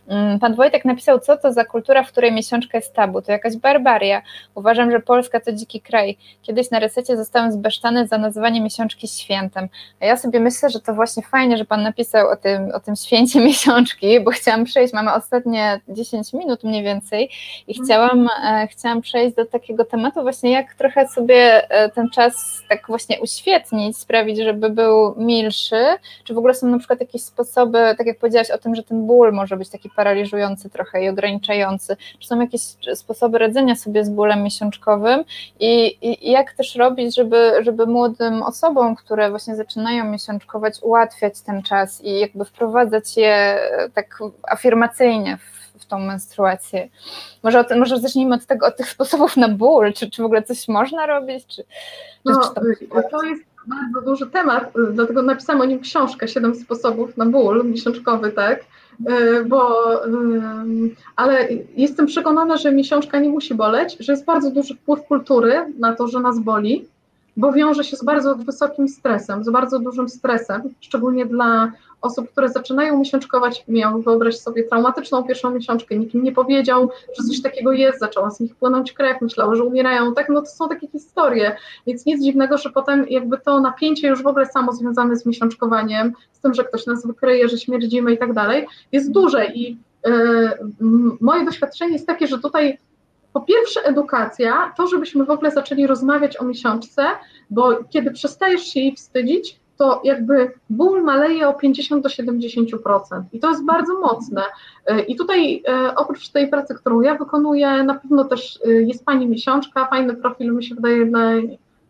[0.08, 3.56] Mm, pan Wojtek napisał, co to za kultura, w której miesiączka jest tabu, to jakaś
[3.56, 4.22] barbaria.
[4.54, 6.16] Uważam, że Polska to dziki kraj.
[6.42, 9.68] Kiedyś na resecie zostałem zbesztany za nazywanie miesiączki świętem.
[10.00, 12.96] A ja sobie myślę, że to właśnie fajnie, że Pan napisał o tym, o tym
[12.96, 17.30] święcie miesiączki, bo chciałam przejść, mamy ostatnie 10 minut mniej więcej
[17.66, 17.84] i mhm.
[17.84, 22.86] chciałam, e, chciałam przejść do takiego tematu właśnie, jak trochę sobie e, ten czas tak
[22.88, 25.84] właśnie uświetnić, sprawić, żeby był milszy,
[26.24, 29.06] czy w ogóle są na przykład jakieś sposoby, tak jak powiedziałaś o tym, że ten
[29.06, 32.62] ból może być taki paraliżujący trochę i ograniczający, czy są jakieś
[32.94, 35.24] sposoby radzenia sobie z bólem miesiączkowym?
[35.60, 41.62] I, i jak też robić, żeby, żeby młodym osobom, które właśnie zaczynają miesiączkować, ułatwiać ten
[41.62, 44.18] czas i jakby wprowadzać je e, tak
[44.58, 46.88] afirmacyjnie w, w tą menstruację.
[47.42, 50.42] Może, od, może zacznijmy od tego, od tych sposobów na ból, czy, czy w ogóle
[50.42, 51.46] coś można robić?
[51.46, 51.64] Czy,
[52.24, 52.60] no, czy to...
[53.10, 58.32] to jest bardzo duży temat, dlatego napisałam o nim książkę, Siedem sposobów na ból miesiączkowy,
[58.32, 58.64] tak?
[59.06, 59.90] E, bo,
[61.16, 65.94] ale jestem przekonana, że miesiączka nie musi boleć, że jest bardzo duży wpływ kultury na
[65.96, 66.88] to, że nas boli,
[67.38, 71.72] bo wiąże się z bardzo wysokim stresem, z bardzo dużym stresem, szczególnie dla
[72.02, 77.24] osób, które zaczynają miesiączkować, miały wyobraź sobie traumatyczną pierwszą miesiączkę, nikt im nie powiedział, że
[77.24, 80.68] coś takiego jest, zaczęła z nich płynąć krew, myślały, że umierają, tak, no to są
[80.68, 85.16] takie historie, więc nic dziwnego, że potem jakby to napięcie już w ogóle samo związane
[85.16, 89.46] z miesiączkowaniem, z tym, że ktoś nas wykryje, że śmierdzimy i tak dalej, jest duże
[89.46, 89.76] i
[90.06, 90.16] yy,
[91.20, 92.78] moje doświadczenie jest takie, że tutaj
[93.32, 97.06] po pierwsze edukacja, to żebyśmy w ogóle zaczęli rozmawiać o miesiączce,
[97.50, 103.22] bo kiedy przestajesz się jej wstydzić, to jakby ból maleje o 50 do 70%.
[103.32, 104.42] I to jest bardzo mocne.
[105.08, 105.62] I tutaj
[105.96, 110.64] oprócz tej pracy, którą ja wykonuję, na pewno też jest Pani Miesiączka, fajny profil mi
[110.64, 111.32] się wydaje na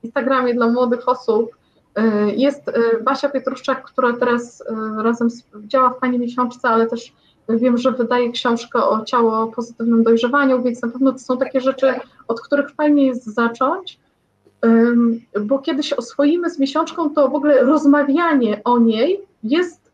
[0.03, 1.51] Instagramie dla młodych osób.
[2.37, 2.71] Jest
[3.05, 4.65] Basia Pietruszczak, która teraz
[5.03, 5.29] razem
[5.67, 7.13] działa w Pani Miesiączce, ale też
[7.49, 11.95] Wiem, że wydaje książkę o ciało pozytywnym dojrzewaniu, więc na pewno to są takie rzeczy,
[12.29, 13.99] od których fajnie jest zacząć,
[15.41, 19.93] bo kiedy się oswoimy z miesiączką, to w ogóle rozmawianie o niej jest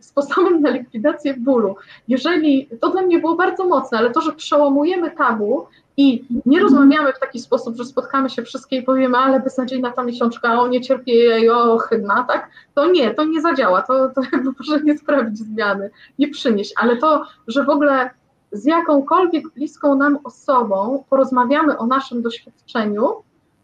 [0.00, 1.76] sposobem na likwidację bólu.
[2.08, 5.66] Jeżeli, to dla mnie było bardzo mocne, ale to, że przełamujemy tabu
[5.98, 10.04] i nie rozmawiamy w taki sposób, że spotkamy się wszystkie i powiemy, ale beznadziejna ta
[10.04, 12.50] miesiączka, o nie cierpię jej, o chydna, tak?
[12.74, 16.96] To nie, to nie zadziała, to, to jakby proszę nie sprawić zmiany, nie przynieść, ale
[16.96, 18.10] to, że w ogóle
[18.52, 23.14] z jakąkolwiek bliską nam osobą porozmawiamy o naszym doświadczeniu,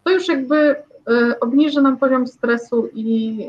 [0.03, 0.75] to już jakby
[1.09, 3.39] y, obniży nam poziom stresu i,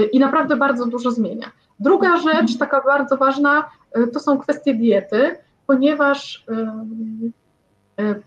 [0.00, 1.50] y, i naprawdę bardzo dużo zmienia.
[1.80, 5.36] Druga rzecz, taka bardzo ważna, y, to są kwestie diety,
[5.66, 6.84] ponieważ E,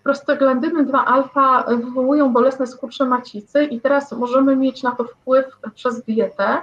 [0.03, 5.45] prostaglandyny 2-alfa wywołują bolesne skurcze macicy i teraz możemy mieć na to wpływ
[5.75, 6.57] przez dietę,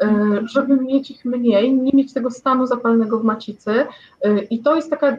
[0.00, 3.86] e, żeby mieć ich mniej, nie mieć tego stanu zapalnego w macicy.
[4.22, 5.16] E, I to jest taka,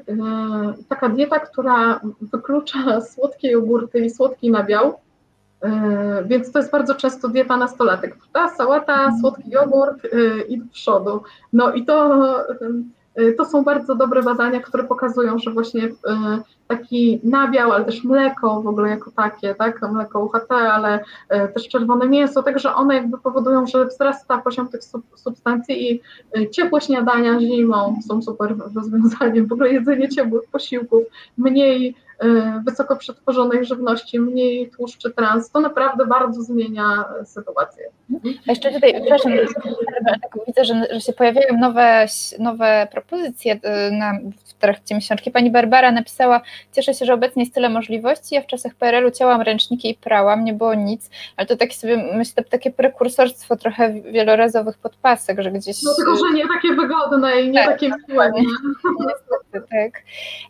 [0.89, 2.79] taka dieta, która wyklucza
[3.11, 4.93] słodkie jogurty i słodki nabiał,
[6.25, 8.17] więc to jest bardzo często dieta nastolatek.
[8.33, 10.07] Ta sałata, słodki jogurt
[10.49, 11.21] i do przodu.
[11.53, 12.19] No i to
[13.37, 15.89] to są bardzo dobre badania, które pokazują, że właśnie
[16.78, 21.03] taki nabiał, ale też mleko w ogóle jako takie, tak, mleko UHT, ale y,
[21.53, 24.82] też czerwone mięso, także one jakby powodują, że wzrasta poziom tych
[25.15, 26.01] substancji i
[26.51, 31.03] ciepłe śniadania zimą są super rozwiązaniem, w ogóle jedzenie ciepłych posiłków,
[31.38, 31.95] mniej
[32.65, 37.86] wysoko przetworzonej żywności, mniej tłuszczy trans, to naprawdę bardzo zmienia sytuację.
[38.47, 39.32] A jeszcze tutaj, przepraszam,
[40.05, 42.05] tak widzę, że, że się pojawiają nowe,
[42.39, 43.59] nowe propozycje
[43.91, 44.13] na,
[44.45, 45.32] w trakcie miesiączki.
[45.32, 46.41] Pani Barbara napisała,
[46.74, 50.43] cieszę się, że obecnie jest tyle możliwości, ja w czasach PRL-u ciałam ręczniki i prałam,
[50.43, 55.84] nie było nic, ale to takie sobie, myślę, takie prekursorstwo trochę wielorazowych podpasek, że gdzieś...
[55.84, 58.32] No tylko, że nie takie wygodne i nie tak, takie miłe.
[59.53, 60.03] tak.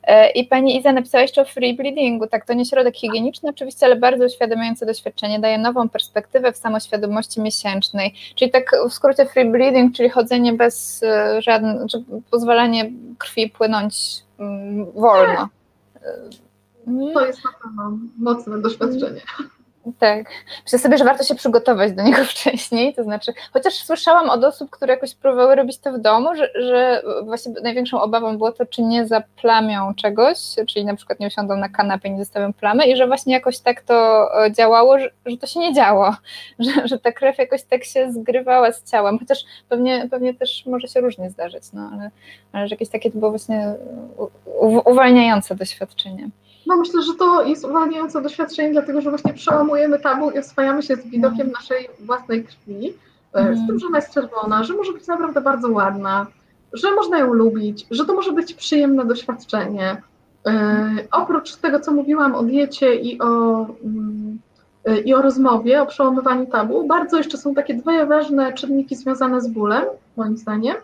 [0.04, 3.86] E, I pani Iza napisała jeszcze o free bleedingu, tak, to nie środek higieniczny oczywiście,
[3.86, 9.52] ale bardzo uświadamiające doświadczenie, daje nową perspektywę w samoświadomości miesięcznej, czyli tak w skrócie free
[9.52, 13.94] bleeding, czyli chodzenie bez e, żadnych, czy pozwalanie krwi płynąć
[14.40, 15.50] mm, wolno.
[17.14, 19.22] To jest na pewno mocne doświadczenie.
[20.00, 20.26] Tak.
[20.64, 24.70] Myślę sobie, że warto się przygotować do niego wcześniej, to znaczy, chociaż słyszałam od osób,
[24.70, 28.82] które jakoś próbowały robić to w domu, że, że właśnie największą obawą było to, czy
[28.82, 33.08] nie zaplamią czegoś, czyli na przykład nie usiądą na kanapie nie zostawią plamy i że
[33.08, 36.16] właśnie jakoś tak to e, działało, że, że to się nie działo,
[36.60, 40.88] że, że ta krew jakoś tak się zgrywała z ciałem, chociaż pewnie, pewnie też może
[40.88, 42.12] się różnie zdarzyć, no ale,
[42.52, 43.74] ale że jakieś takie to było właśnie
[44.86, 46.30] uwalniające doświadczenie.
[46.72, 50.96] No myślę, że to jest uwalniające doświadczenie, dlatego że właśnie przełamujemy tabu i oswajamy się
[50.96, 51.52] z widokiem mhm.
[51.52, 52.94] naszej własnej krwi,
[53.34, 53.58] mm.
[53.58, 56.28] z tym, że ona jest czerwona, że może być naprawdę bardzo ładna,
[56.74, 60.02] że można ją lubić, że to może być przyjemne doświadczenie.
[60.48, 64.40] E, oprócz tego, co mówiłam o diecie i o, mm,
[65.06, 69.48] i o rozmowie, o przełamywaniu tabu, bardzo jeszcze są takie dwie ważne czynniki związane z
[69.48, 69.84] bólem,
[70.18, 70.76] moim zdaniem.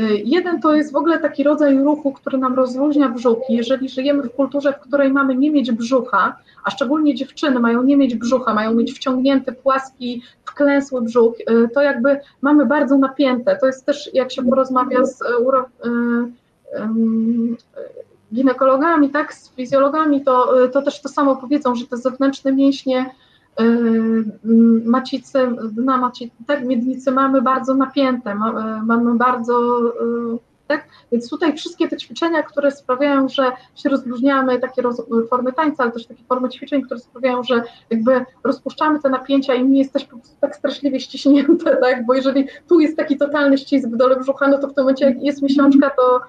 [0.00, 3.38] Y, jeden to jest w ogóle taki rodzaj ruchu, który nam rozluźnia brzuch.
[3.48, 7.96] Jeżeli żyjemy w kulturze, w której mamy nie mieć brzucha, a szczególnie dziewczyny mają nie
[7.96, 13.56] mieć brzucha, mają mieć wciągnięty, płaski, wklęsły brzuch, y, to jakby mamy bardzo napięte.
[13.60, 15.66] To jest też, jak się porozmawia z y, uro,
[18.34, 23.10] ginekologami, tak, z fizjologami, to, to też to samo powiedzą, że te zewnętrzne mięśnie
[24.84, 25.38] macicy,
[25.76, 31.88] na macicy, tak, miednicy mamy bardzo napięte, yy, mamy bardzo, yy, tak, więc tutaj wszystkie
[31.88, 36.48] te ćwiczenia, które sprawiają, że się rozluźniamy, takie roz, formy tańca, ale też takie formy
[36.48, 41.00] ćwiczeń, które sprawiają, że jakby rozpuszczamy te napięcia i nie jesteśmy po prostu tak straszliwie
[41.00, 44.74] ściśnięte, tak, bo jeżeli tu jest taki totalny ścisk w dole brzucha, no to w
[44.74, 46.20] tym momencie jak jest miesiączka, to,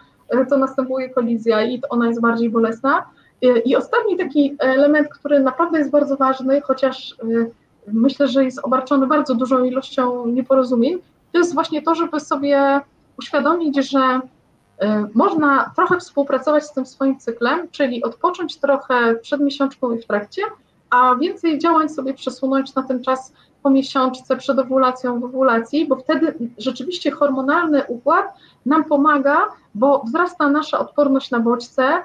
[0.50, 3.06] to następuje kolizja i ona jest bardziej bolesna,
[3.42, 7.52] i ostatni taki element, który naprawdę jest bardzo ważny, chociaż y,
[7.88, 11.00] myślę, że jest obarczony bardzo dużą ilością nieporozumień,
[11.32, 12.82] to jest właśnie to, żeby sobie
[13.20, 19.92] uświadomić, że y, można trochę współpracować z tym swoim cyklem, czyli odpocząć trochę przed miesiączką
[19.92, 20.42] i w trakcie,
[20.90, 23.34] a więcej działań sobie przesunąć na ten czas
[23.64, 28.26] po miesiączce, przed owulacją, w owulacji, bo wtedy rzeczywiście hormonalny układ
[28.66, 29.38] nam pomaga,
[29.76, 32.04] bo wzrasta nasza odporność na bodźce,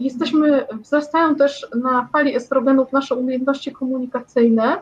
[0.00, 4.76] Jesteśmy, wzrastają też na fali estrogenów nasze umiejętności komunikacyjne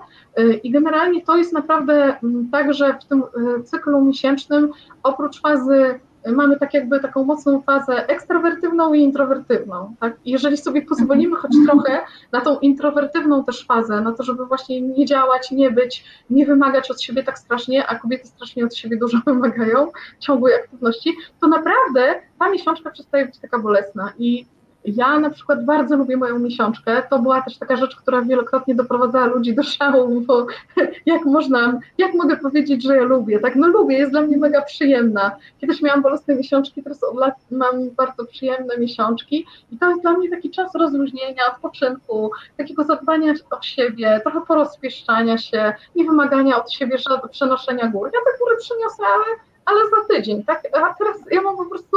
[0.62, 3.22] i generalnie to jest naprawdę mm, tak, że w tym
[3.64, 6.00] cyklu miesięcznym oprócz fazy
[6.30, 9.94] mamy tak jakby taką mocną fazę ekstrawertywną i introwertywną.
[10.00, 10.16] Tak?
[10.24, 12.00] jeżeli sobie pozwolimy choć trochę
[12.32, 16.90] na tą introwertywną też fazę, na to, żeby właśnie nie działać, nie być, nie wymagać
[16.90, 22.14] od siebie tak strasznie, a kobiety strasznie od siebie dużo wymagają ciągłej aktywności, to naprawdę
[22.38, 24.46] ta miesiączka przestaje być taka bolesna i
[24.84, 27.02] ja na przykład bardzo lubię moją miesiączkę.
[27.10, 30.46] To była też taka rzecz, która wielokrotnie doprowadzała ludzi do szału, bo
[31.06, 33.40] jak można, jak mogę powiedzieć, że ja lubię?
[33.40, 35.36] Tak, no lubię, jest dla mnie mega przyjemna.
[35.60, 40.12] Kiedyś miałam bolesne miesiączki, teraz od lat mam bardzo przyjemne miesiączki i to jest dla
[40.12, 46.72] mnie taki czas rozluźnienia, odpoczynku, takiego zadbania o siebie, trochę porozpieszczania się, nie wymagania od
[46.72, 46.96] siebie
[47.30, 48.10] przenoszenia gór.
[48.14, 49.24] Ja te góry przyniosę, ale,
[49.64, 50.62] ale za tydzień, tak?
[50.72, 51.96] A teraz ja mam po prostu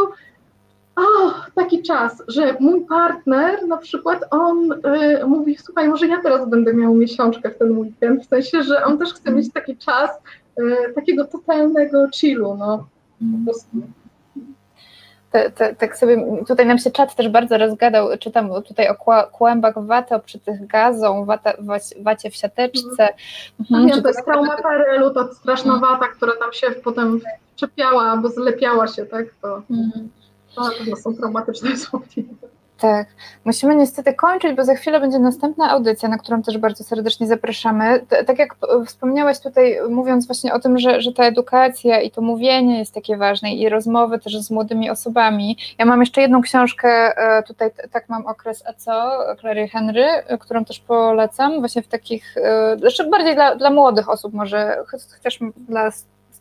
[0.95, 6.49] o, taki czas, że mój partner na przykład, on y, mówi, słuchaj, może ja teraz
[6.49, 10.11] będę miał miesiączkę w ten weekend, w sensie, że on też chce mieć taki czas
[10.59, 12.87] y, takiego totalnego chillu, no,
[13.19, 13.77] po prostu.
[15.31, 19.85] Te, te, tak sobie, tutaj nam się czat też bardzo rozgadał, czytam tutaj o kłębach
[19.85, 21.53] waty, o przytych gazą, wata,
[22.01, 23.07] wacie w siateczce.
[23.59, 23.83] Mhm.
[23.83, 24.01] Mhm.
[24.01, 27.21] to jest trauma PRL-u, to straszna wata, która tam się potem
[27.55, 29.25] czepiała albo zlepiała się, tak?
[29.41, 29.61] To...
[29.71, 30.09] Mhm.
[30.55, 32.35] Pewno są traumatyczne wspomnienia.
[32.77, 33.07] Tak,
[33.45, 38.05] musimy niestety kończyć, bo za chwilę będzie następna audycja, na którą też bardzo serdecznie zapraszamy.
[38.27, 42.79] Tak jak wspomniałaś tutaj, mówiąc właśnie o tym, że, że ta edukacja i to mówienie
[42.79, 45.57] jest takie ważne i rozmowy też z młodymi osobami.
[45.77, 50.07] Ja mam jeszcze jedną książkę, e, tutaj tak mam okres A co, Clary Henry,
[50.39, 54.77] którą też polecam, właśnie w takich, e, zresztą bardziej dla, dla młodych osób może,
[55.17, 55.91] chociaż dla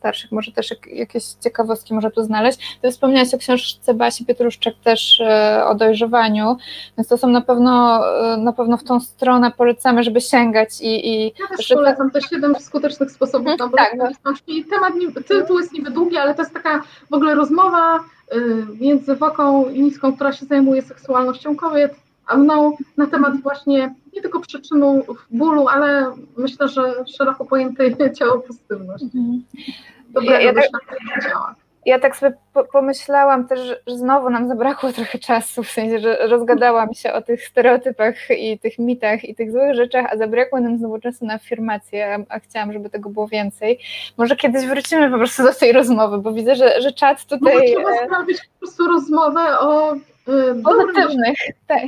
[0.05, 2.79] starszych, może też jakieś ciekawostki można tu znaleźć.
[2.83, 6.57] Ty wspomniałaś o książce Basi Pietruszczak też e, o dojrzewaniu,
[6.99, 8.03] więc to są na pewno,
[8.35, 11.09] e, na pewno w tą stronę polecamy, żeby sięgać i...
[11.09, 11.83] i ja też żeby...
[11.83, 14.09] polecam te siedem skutecznych sposobów na tak, no.
[14.71, 14.93] Temat,
[15.27, 18.01] tytuł jest niby długi, ale to jest taka w ogóle rozmowa e,
[18.81, 22.04] między Woką i Niską, która się zajmuje seksualnością kobiet,
[22.37, 29.19] mną na temat właśnie nie tylko przyczynu bólu, ale myślę, że szeroko pojętej ciało pozytywności.
[29.19, 29.43] Mhm
[30.23, 30.71] ja, ja, tak,
[31.87, 36.29] ja tak sobie po, pomyślałam też, że znowu nam zabrakło trochę czasu, w sensie, że
[36.29, 40.79] rozgadałam się o tych stereotypach i tych mitach i tych złych rzeczach, a zabrakło nam
[40.79, 43.79] znowu czasu na afirmację, a chciałam, żeby tego było więcej.
[44.17, 47.55] Może kiedyś wrócimy po prostu do tej rozmowy, bo widzę, że, że czat tutaj...
[47.55, 49.95] Może trzeba zrobić po prostu rozmowę o...
[50.27, 51.83] Yy, Pozytywnych, tak.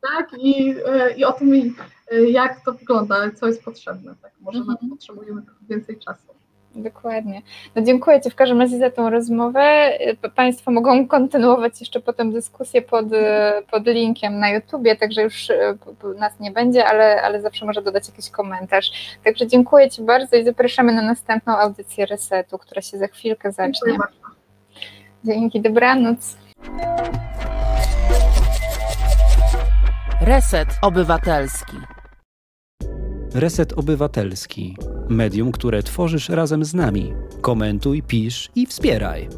[0.00, 0.30] tak?
[0.38, 4.14] I, yy, I o tym, yy, jak to wygląda, co jest potrzebne.
[4.22, 4.32] Tak?
[4.40, 4.90] Może mm -hmm.
[4.90, 6.34] potrzebujemy więcej czasu.
[6.74, 7.42] Dokładnie.
[7.74, 9.92] No dziękuję Ci w każdym razie za tą rozmowę.
[10.34, 13.06] Państwo mogą kontynuować jeszcze potem dyskusję pod,
[13.70, 15.74] pod linkiem na YouTubie, także już e,
[16.18, 19.16] nas nie będzie, ale, ale zawsze może dodać jakiś komentarz.
[19.24, 23.96] Także dziękuję Ci bardzo i zapraszamy na następną audycję Resetu, która się za chwilkę zacznie.
[25.24, 26.36] Dzięki, dobranoc.
[30.20, 31.76] Reset Obywatelski.
[33.34, 34.76] Reset Obywatelski.
[35.08, 37.12] Medium, które tworzysz razem z nami.
[37.40, 39.28] Komentuj, pisz i wspieraj.